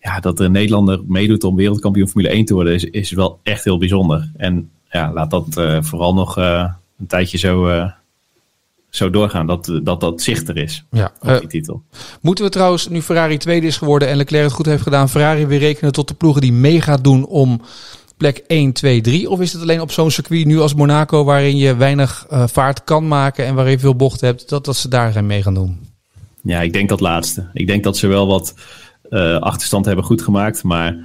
ja, 0.00 0.20
dat 0.20 0.38
er 0.38 0.44
een 0.44 0.52
Nederlander 0.52 1.00
meedoet 1.06 1.44
om 1.44 1.56
wereldkampioen 1.56 2.08
Formule 2.08 2.32
1 2.32 2.44
te 2.44 2.54
worden, 2.54 2.74
is, 2.74 2.84
is 2.84 3.10
wel 3.10 3.40
echt 3.42 3.64
heel 3.64 3.78
bijzonder. 3.78 4.30
En 4.36 4.70
ja, 4.90 5.12
laat 5.12 5.30
dat 5.30 5.46
vooral 5.80 6.14
nog 6.14 6.36
een 6.36 7.06
tijdje 7.06 7.38
zo, 7.38 7.66
zo 8.98 9.10
doorgaan, 9.10 9.46
dat, 9.46 9.80
dat 9.82 10.00
dat 10.00 10.22
zichter 10.22 10.56
is. 10.56 10.84
Ja, 10.90 11.12
die 11.20 11.48
titel. 11.48 11.82
Moeten 12.20 12.44
we 12.44 12.50
trouwens, 12.50 12.88
nu 12.88 13.02
Ferrari 13.02 13.36
tweede 13.36 13.66
is 13.66 13.76
geworden 13.76 14.08
en 14.08 14.16
Leclerc 14.16 14.44
het 14.44 14.52
goed 14.52 14.66
heeft 14.66 14.82
gedaan, 14.82 15.08
Ferrari 15.08 15.46
weer 15.46 15.58
rekenen 15.58 15.92
tot 15.92 16.08
de 16.08 16.14
ploegen 16.14 16.40
die 16.40 16.52
mee 16.52 16.80
gaat 16.80 17.04
doen 17.04 17.26
om 17.26 17.60
plek 18.16 18.44
1, 18.46 18.72
2, 18.72 19.00
3? 19.00 19.30
Of 19.30 19.40
is 19.40 19.52
het 19.52 19.62
alleen 19.62 19.80
op 19.80 19.90
zo'n 19.90 20.10
circuit 20.10 20.46
nu 20.46 20.60
als 20.60 20.74
Monaco, 20.74 21.24
waarin 21.24 21.56
je 21.56 21.76
weinig 21.76 22.26
uh, 22.32 22.46
vaart 22.46 22.84
kan 22.84 23.08
maken 23.08 23.46
en 23.46 23.54
waarin 23.54 23.72
je 23.72 23.78
veel 23.78 23.96
bocht 23.96 24.20
hebt, 24.20 24.48
dat, 24.48 24.64
dat 24.64 24.76
ze 24.76 24.88
daar 24.88 25.24
mee 25.24 25.42
gaan 25.42 25.54
doen? 25.54 25.78
Ja, 26.42 26.60
ik 26.60 26.72
denk 26.72 26.88
dat 26.88 27.00
laatste. 27.00 27.48
Ik 27.52 27.66
denk 27.66 27.84
dat 27.84 27.96
ze 27.96 28.06
wel 28.06 28.26
wat 28.26 28.54
uh, 29.10 29.38
achterstand 29.38 29.84
hebben 29.84 30.04
goed 30.04 30.22
gemaakt, 30.22 30.62
maar 30.62 30.96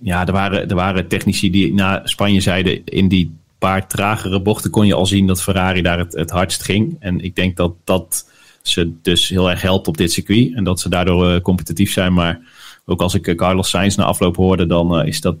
ja, 0.00 0.26
er 0.26 0.32
waren, 0.32 0.68
er 0.68 0.74
waren 0.74 1.08
technici 1.08 1.50
die 1.50 1.74
na 1.74 2.00
Spanje 2.04 2.40
zeiden 2.40 2.84
in 2.84 3.08
die 3.08 3.36
paar 3.58 3.88
tragere 3.88 4.42
bochten 4.42 4.70
kon 4.70 4.86
je 4.86 4.94
al 4.94 5.06
zien 5.06 5.26
dat 5.26 5.42
Ferrari 5.42 5.82
daar 5.82 5.98
het, 5.98 6.12
het 6.12 6.30
hardst 6.30 6.62
ging. 6.62 6.96
En 7.00 7.20
ik 7.20 7.36
denk 7.36 7.56
dat 7.56 7.72
dat 7.84 8.26
ze 8.62 8.92
dus 9.02 9.28
heel 9.28 9.50
erg 9.50 9.62
helpt 9.62 9.88
op 9.88 9.96
dit 9.96 10.12
circuit 10.12 10.54
en 10.54 10.64
dat 10.64 10.80
ze 10.80 10.88
daardoor 10.88 11.40
competitief 11.40 11.92
zijn, 11.92 12.14
maar 12.14 12.40
ook 12.86 13.00
als 13.00 13.14
ik 13.14 13.36
Carlos 13.36 13.68
Sainz 13.68 13.96
na 13.96 14.04
afloop 14.04 14.36
hoorde, 14.36 14.66
dan 14.66 15.00
uh, 15.00 15.06
is, 15.06 15.20
dat, 15.20 15.36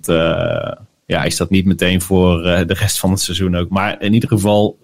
ja, 1.06 1.22
is 1.24 1.36
dat 1.36 1.50
niet 1.50 1.64
meteen 1.64 2.02
voor 2.02 2.42
de 2.42 2.74
rest 2.74 2.98
van 2.98 3.10
het 3.10 3.20
seizoen 3.20 3.56
ook. 3.56 3.68
Maar 3.68 4.02
in 4.02 4.14
ieder 4.14 4.28
geval, 4.28 4.78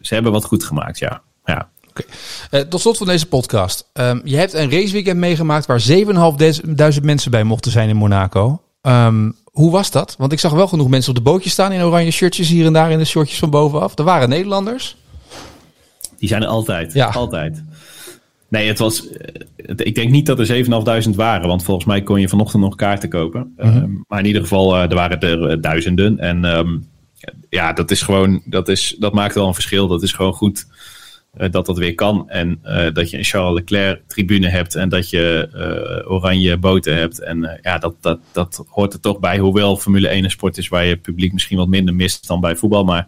ze 0.00 0.14
hebben 0.14 0.32
wat 0.32 0.44
goed 0.44 0.64
gemaakt, 0.64 0.98
ja. 0.98 1.22
ja. 1.44 1.68
Okay. 1.88 2.64
tot 2.64 2.80
slot 2.80 2.96
van 2.96 3.06
deze 3.06 3.26
podcast. 3.26 3.88
Um, 3.92 4.20
je 4.24 4.36
hebt 4.36 4.52
een 4.52 4.70
raceweekend 4.70 5.18
meegemaakt 5.18 5.66
waar 5.66 5.82
7.500 5.88 7.02
mensen 7.02 7.30
bij 7.30 7.44
mochten 7.44 7.72
zijn 7.72 7.88
in 7.88 7.96
Monaco. 7.96 8.62
Um, 8.82 9.36
hoe 9.50 9.70
was 9.70 9.90
dat? 9.90 10.14
Want 10.18 10.32
ik 10.32 10.38
zag 10.40 10.52
wel 10.52 10.68
genoeg 10.68 10.88
mensen 10.88 11.10
op 11.10 11.16
de 11.16 11.22
bootjes 11.22 11.52
staan 11.52 11.72
in 11.72 11.82
oranje 11.82 12.10
shirtjes 12.10 12.48
hier 12.48 12.66
en 12.66 12.72
daar 12.72 12.90
in 12.90 12.98
de 12.98 13.04
shortjes 13.04 13.38
van 13.38 13.50
bovenaf. 13.50 13.98
Er 13.98 14.04
waren 14.04 14.28
Nederlanders. 14.28 14.96
Die 16.18 16.28
zijn 16.28 16.42
er 16.42 16.48
altijd. 16.48 16.92
Ja. 16.92 17.06
Altijd. 17.06 17.64
Nee, 18.48 18.68
het 18.68 18.78
was. 18.78 19.06
Ik 19.76 19.94
denk 19.94 20.10
niet 20.10 20.26
dat 20.26 20.38
er 20.38 20.64
7.500 21.08 21.14
waren, 21.14 21.48
want 21.48 21.64
volgens 21.64 21.86
mij 21.86 22.02
kon 22.02 22.20
je 22.20 22.28
vanochtend 22.28 22.62
nog 22.62 22.74
kaarten 22.74 23.08
kopen. 23.08 23.54
Mm 23.56 23.70
-hmm. 23.70 23.82
um, 23.82 24.04
maar 24.08 24.18
in 24.18 24.26
ieder 24.26 24.42
geval, 24.42 24.76
uh, 24.76 24.82
er 24.82 24.94
waren 24.94 25.20
er 25.20 25.60
duizenden. 25.60 26.18
En 26.18 26.44
um, 26.44 26.88
ja, 27.48 27.72
dat 27.72 27.90
is 27.90 28.02
gewoon. 28.02 28.42
Dat, 28.44 28.68
is, 28.68 28.96
dat 28.98 29.12
maakt 29.12 29.34
wel 29.34 29.46
een 29.46 29.54
verschil. 29.54 29.86
Dat 29.86 30.02
is 30.02 30.12
gewoon 30.12 30.32
goed 30.32 30.66
dat 31.32 31.66
dat 31.66 31.78
weer 31.78 31.94
kan. 31.94 32.28
En 32.28 32.60
uh, 32.64 32.92
dat 32.92 33.10
je 33.10 33.18
een 33.18 33.24
Charles 33.24 33.54
Leclerc 33.54 34.00
tribune 34.06 34.48
hebt 34.48 34.74
en 34.74 34.88
dat 34.88 35.10
je 35.10 35.48
oranje 36.08 36.56
boten 36.56 36.96
hebt. 36.96 37.20
En 37.20 37.58
ja, 37.62 37.78
dat, 37.78 37.94
dat, 38.00 38.18
dat 38.32 38.64
hoort 38.68 38.92
er 38.92 39.00
toch 39.00 39.18
bij. 39.18 39.38
Hoewel 39.38 39.76
Formule 39.76 40.08
1 40.08 40.24
een 40.24 40.30
sport 40.30 40.58
is 40.58 40.68
waar 40.68 40.84
je 40.84 40.96
publiek 40.96 41.32
misschien 41.32 41.56
wat 41.56 41.68
minder 41.68 41.94
mist 41.94 42.26
dan 42.26 42.40
bij 42.40 42.56
voetbal. 42.56 42.84
Maar 42.84 43.06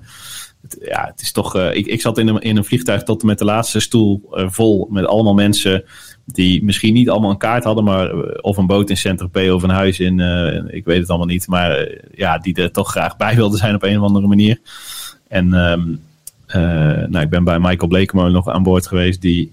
ja, 0.80 1.06
het 1.10 1.20
is 1.20 1.32
toch. 1.32 1.56
Ik, 1.58 1.86
ik 1.86 2.00
zat 2.00 2.18
in 2.18 2.28
een, 2.28 2.40
in 2.40 2.56
een 2.56 2.64
vliegtuig 2.64 3.02
tot 3.02 3.20
en 3.20 3.26
met 3.26 3.38
de 3.38 3.44
laatste 3.44 3.80
stoel 3.80 4.28
vol 4.30 4.88
met 4.90 5.06
allemaal 5.06 5.34
mensen 5.34 5.84
die 6.24 6.64
misschien 6.64 6.94
niet 6.94 7.10
allemaal 7.10 7.30
een 7.30 7.36
kaart 7.36 7.64
hadden, 7.64 7.84
maar 7.84 8.14
of 8.40 8.56
een 8.56 8.66
boot 8.66 8.90
in 8.90 8.96
Saint-Tropez 8.96 9.50
of 9.50 9.62
een 9.62 9.70
huis 9.70 10.00
in, 10.00 10.20
ik 10.68 10.84
weet 10.84 11.00
het 11.00 11.08
allemaal 11.08 11.26
niet, 11.26 11.46
maar 11.46 11.88
ja, 12.14 12.38
die 12.38 12.54
er 12.54 12.70
toch 12.70 12.90
graag 12.90 13.16
bij 13.16 13.34
wilden 13.34 13.58
zijn 13.58 13.74
op 13.74 13.82
een 13.82 13.98
of 14.00 14.06
andere 14.06 14.26
manier. 14.26 14.60
En 15.28 15.52
um, 15.52 16.00
nou, 17.08 17.20
ik 17.20 17.30
ben 17.30 17.44
bij 17.44 17.58
Michael 17.58 17.88
Blekemo 17.88 18.28
nog 18.28 18.48
aan 18.48 18.62
boord 18.62 18.86
geweest, 18.86 19.20
die 19.20 19.52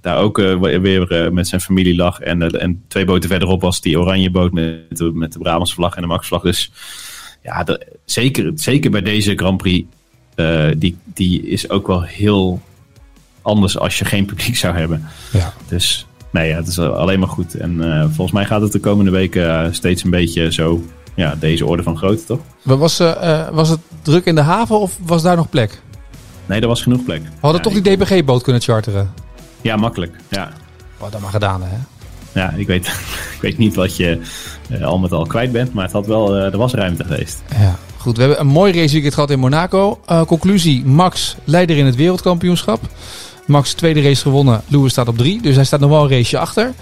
daar 0.00 0.18
ook 0.18 0.36
weer 0.36 1.32
met 1.32 1.48
zijn 1.48 1.60
familie 1.60 1.96
lag. 1.96 2.20
En, 2.20 2.50
en 2.50 2.82
twee 2.88 3.04
boten 3.04 3.30
verderop 3.30 3.60
was 3.60 3.80
die 3.80 3.98
oranje 3.98 4.30
boot 4.30 4.52
met, 4.52 5.00
met 5.12 5.32
de 5.32 5.38
Brabants 5.38 5.74
vlag 5.74 5.94
en 5.94 6.02
de 6.02 6.08
Max 6.08 6.26
vlag. 6.26 6.42
Dus 6.42 6.72
ja, 7.42 7.64
de, 7.64 7.86
zeker, 8.04 8.52
zeker 8.54 8.90
bij 8.90 9.02
deze 9.02 9.34
Grand 9.36 9.56
Prix, 9.56 9.88
die, 10.76 10.96
die 11.04 11.46
is 11.46 11.70
ook 11.70 11.86
wel 11.86 12.02
heel 12.02 12.60
anders 13.42 13.78
als 13.78 13.98
je 13.98 14.04
geen 14.04 14.24
publiek 14.24 14.56
zou 14.56 14.76
hebben. 14.76 15.04
Ja. 15.32 15.54
Dus 15.68 16.06
nee, 16.30 16.48
ja, 16.48 16.56
het 16.56 16.66
is 16.66 16.78
alleen 16.78 17.18
maar 17.18 17.28
goed. 17.28 17.54
En 17.54 17.76
uh, 17.76 18.02
volgens 18.02 18.32
mij 18.32 18.44
gaat 18.44 18.60
het 18.60 18.72
de 18.72 18.80
komende 18.80 19.10
weken 19.10 19.42
uh, 19.42 19.72
steeds 19.72 20.04
een 20.04 20.10
beetje 20.10 20.52
zo, 20.52 20.84
ja, 21.16 21.34
deze 21.38 21.66
orde 21.66 21.82
van 21.82 21.96
grootte, 21.96 22.24
toch? 22.24 22.40
Was, 22.62 22.98
was 23.52 23.68
het 23.68 23.80
druk 24.02 24.24
in 24.24 24.34
de 24.34 24.40
haven 24.40 24.80
of 24.80 24.96
was 25.02 25.22
daar 25.22 25.36
nog 25.36 25.48
plek? 25.50 25.80
Nee, 26.46 26.60
er 26.60 26.66
was 26.68 26.82
genoeg 26.82 27.04
plek. 27.04 27.22
We 27.22 27.28
hadden 27.40 27.62
Ja, 27.64 27.70
toch 27.70 27.82
die 27.82 27.96
DPG-boot 27.96 28.42
kunnen 28.42 28.62
charteren. 28.62 29.12
Ja, 29.60 29.76
makkelijk. 29.76 30.16
Ja, 30.28 30.50
Wat 30.98 31.12
dat 31.12 31.20
maar 31.20 31.30
gedaan, 31.30 31.62
hè? 31.62 31.76
ja 32.40 32.50
ik, 32.56 32.66
weet, 32.66 32.86
ik 33.36 33.38
weet 33.40 33.58
niet 33.58 33.74
wat 33.74 33.96
je 33.96 34.20
eh, 34.70 34.82
al 34.84 34.98
met 34.98 35.12
al 35.12 35.26
kwijt 35.26 35.52
bent, 35.52 35.72
maar 35.74 35.84
het 35.84 35.92
had 35.92 36.06
wel, 36.06 36.36
eh, 36.36 36.44
er 36.52 36.56
was 36.58 36.72
ruimte 36.72 37.04
geweest. 37.04 37.42
Ja. 37.58 37.76
Goed, 37.96 38.16
we 38.16 38.22
hebben 38.22 38.40
een 38.40 38.46
mooi 38.46 38.72
raceweekend 38.72 39.14
gehad 39.14 39.30
in 39.30 39.38
Monaco. 39.38 40.00
Eh, 40.06 40.22
conclusie, 40.22 40.84
Max 40.86 41.36
leider 41.44 41.76
in 41.76 41.86
het 41.86 41.94
wereldkampioenschap. 41.94 42.80
Max 43.46 43.72
tweede 43.74 44.02
race 44.02 44.22
gewonnen, 44.22 44.62
Lewis 44.68 44.90
staat 44.92 45.08
op 45.08 45.18
drie. 45.18 45.42
Dus 45.42 45.54
hij 45.54 45.64
staat 45.64 45.80
nog 45.80 45.90
wel 45.90 46.02
een 46.02 46.10
raceje 46.10 46.38
achter. 46.38 46.72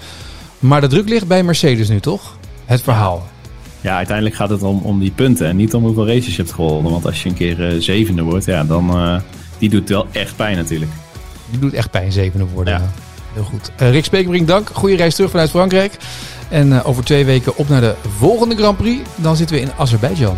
Maar 0.59 0.81
de 0.81 0.87
druk 0.87 1.09
ligt 1.09 1.27
bij 1.27 1.43
Mercedes 1.43 1.89
nu, 1.89 1.99
toch? 1.99 2.37
Het 2.65 2.81
verhaal. 2.81 3.27
Ja, 3.85 3.95
uiteindelijk 3.95 4.35
gaat 4.35 4.49
het 4.49 4.63
om, 4.63 4.79
om 4.83 4.99
die 4.99 5.11
punten 5.11 5.47
en 5.47 5.55
niet 5.55 5.73
om 5.73 5.83
hoeveel 5.83 6.07
races 6.07 6.35
je 6.35 6.41
hebt 6.41 6.53
gewonnen. 6.53 6.91
Want 6.91 7.05
als 7.05 7.23
je 7.23 7.29
een 7.29 7.35
keer 7.35 7.67
eh, 7.67 7.79
zevende 7.79 8.21
wordt, 8.21 8.45
ja, 8.45 8.63
dan 8.63 8.89
eh, 8.89 9.19
die 9.57 9.69
doet 9.69 9.89
wel 9.89 10.07
echt 10.11 10.35
pijn 10.35 10.57
natuurlijk. 10.57 10.91
Die 11.49 11.59
doet 11.59 11.73
echt 11.73 11.91
pijn, 11.91 12.11
zevende 12.11 12.45
worden. 12.53 12.73
Ja. 12.73 12.91
Heel 13.33 13.43
goed. 13.43 13.71
Eh, 13.75 13.91
Rick 13.91 14.05
Spekerbrink, 14.05 14.47
dank. 14.47 14.69
Goede 14.73 14.95
reis 14.95 15.15
terug 15.15 15.31
vanuit 15.31 15.49
Frankrijk. 15.49 15.97
En 16.49 16.83
over 16.83 17.03
twee 17.03 17.25
weken 17.25 17.57
op 17.57 17.69
naar 17.69 17.81
de 17.81 17.95
volgende 18.17 18.55
Grand 18.55 18.77
Prix. 18.77 19.09
Dan 19.15 19.35
zitten 19.35 19.55
we 19.55 19.61
in 19.61 19.71
Azerbeidzjan. 19.77 20.37